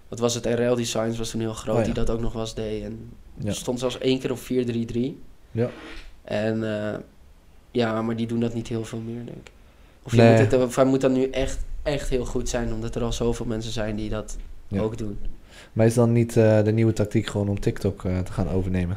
[0.08, 1.84] wat was het, RL Designs was toen heel groot, Oh ja.
[1.86, 2.82] die dat ook nog was deed.
[2.82, 3.52] En Ja.
[3.52, 5.12] stond zelfs één keer op 433.
[5.50, 5.68] Ja.
[6.28, 6.98] En eh,
[7.70, 9.50] ja, maar die doen dat niet heel veel meer, denk ik.
[10.02, 10.30] Of, je Nee.
[10.42, 13.12] moet het, of hij moet dan nu echt, echt heel goed zijn, omdat er al
[13.12, 14.36] zoveel mensen zijn die dat
[14.68, 14.80] Ja.
[14.80, 15.18] ook doen.
[15.72, 18.96] Maar is dan niet eh, de nieuwe tactiek gewoon om TikTok eh, te gaan overnemen?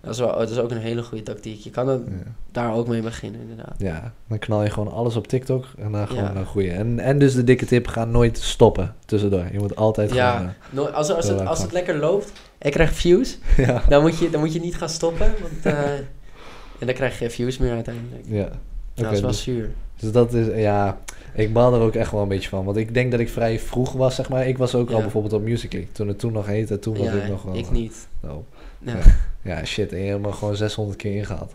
[0.00, 1.60] Dat is, wel, dat is ook een hele goede tactiek.
[1.60, 2.12] Je kan er Ja.
[2.52, 3.74] daar ook mee beginnen, inderdaad.
[3.78, 6.32] Ja, dan knal je gewoon alles op TikTok en dan gewoon Ja.
[6.32, 6.74] naar groeien.
[6.74, 9.44] En, en dus de dikke tip, ga nooit stoppen tussendoor.
[9.52, 10.36] Je moet altijd Ja.
[10.36, 10.52] gewoon...
[10.70, 13.82] No- als, als, het, als het lekker loopt en je krijgt views, eh, ja.
[13.88, 15.34] dan moet, je, dan moet je niet gaan stoppen.
[15.42, 15.92] Want, eh,
[16.80, 18.24] en dan krijg je views meer uiteindelijk.
[18.26, 18.48] ja.
[18.94, 19.70] Nou, dat is wel dus, zuur.
[19.96, 20.98] dus dat is, ja,
[21.34, 22.64] ik baal er ook echt wel een beetje van.
[22.64, 24.46] Want ik denk dat ik vrij vroeg was, zeg maar.
[24.46, 25.88] Ik was ook al bijvoorbeeld op Musical.ly.
[25.92, 27.56] Toen het toen nog heette, toen was ik nog wel...
[27.56, 28.08] ik niet.
[28.20, 28.44] Oh.
[28.78, 28.96] Ja.
[28.96, 29.02] Ja.
[29.42, 29.92] Ja, shit.
[29.92, 31.54] En je hebt me gewoon 600 keer ingehaald.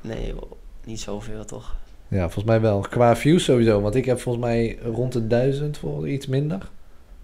[0.00, 0.34] Nee,
[0.84, 1.76] niet zoveel toch?
[2.08, 2.80] Ja, volgens mij wel.
[2.80, 3.80] Qua views sowieso.
[3.80, 6.70] Want ik heb volgens mij rond de 1000 voor iets minder.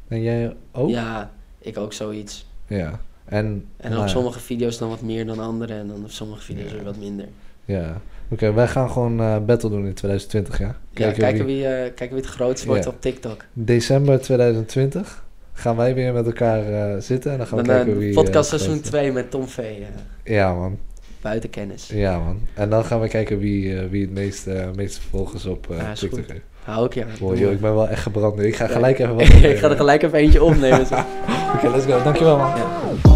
[0.09, 0.89] En jij ook?
[0.89, 2.47] Ja, ik ook zoiets.
[2.67, 3.01] Ja.
[3.25, 4.07] En, En op ja.
[4.07, 6.75] sommige video's dan wat meer dan andere en dan op sommige video's Ja.
[6.75, 7.27] weer wat minder.
[7.65, 8.01] Ja.
[8.29, 10.77] Oké, wij gaan gewoon eh, battle doen in 2020, ja?
[10.91, 12.91] Ja, kijken wie, eh, kijken wie het grootst wordt Ja.
[12.91, 13.45] op TikTok.
[13.53, 17.93] December 2020 gaan wij weer met elkaar eh, zitten en dan gaan we Dan kijken
[17.93, 18.09] eh, wie...
[18.09, 19.59] eh, podcast seizoen grootste- 2 met Tom V.
[19.59, 20.79] eh, Ja, man.
[21.21, 21.89] buiten kennis.
[21.93, 22.41] Ja, man.
[22.55, 25.77] En dan gaan we kijken wie, eh, wie het meeste, eh, meeste volgers op eh,
[25.77, 26.31] Ja, TikTok goed.
[26.31, 26.43] heeft.
[26.65, 27.05] Hou ik.
[27.21, 28.47] Wow, Doe joh, ik ben wel echt gebrand nu.
[28.47, 28.71] Ik ga Ja.
[28.73, 30.81] gelijk even wat ik ga er gelijk even eentje opnemen.
[31.55, 32.03] Oké, let's go.
[32.03, 32.57] Dankjewel, man.
[32.57, 33.14] Ja.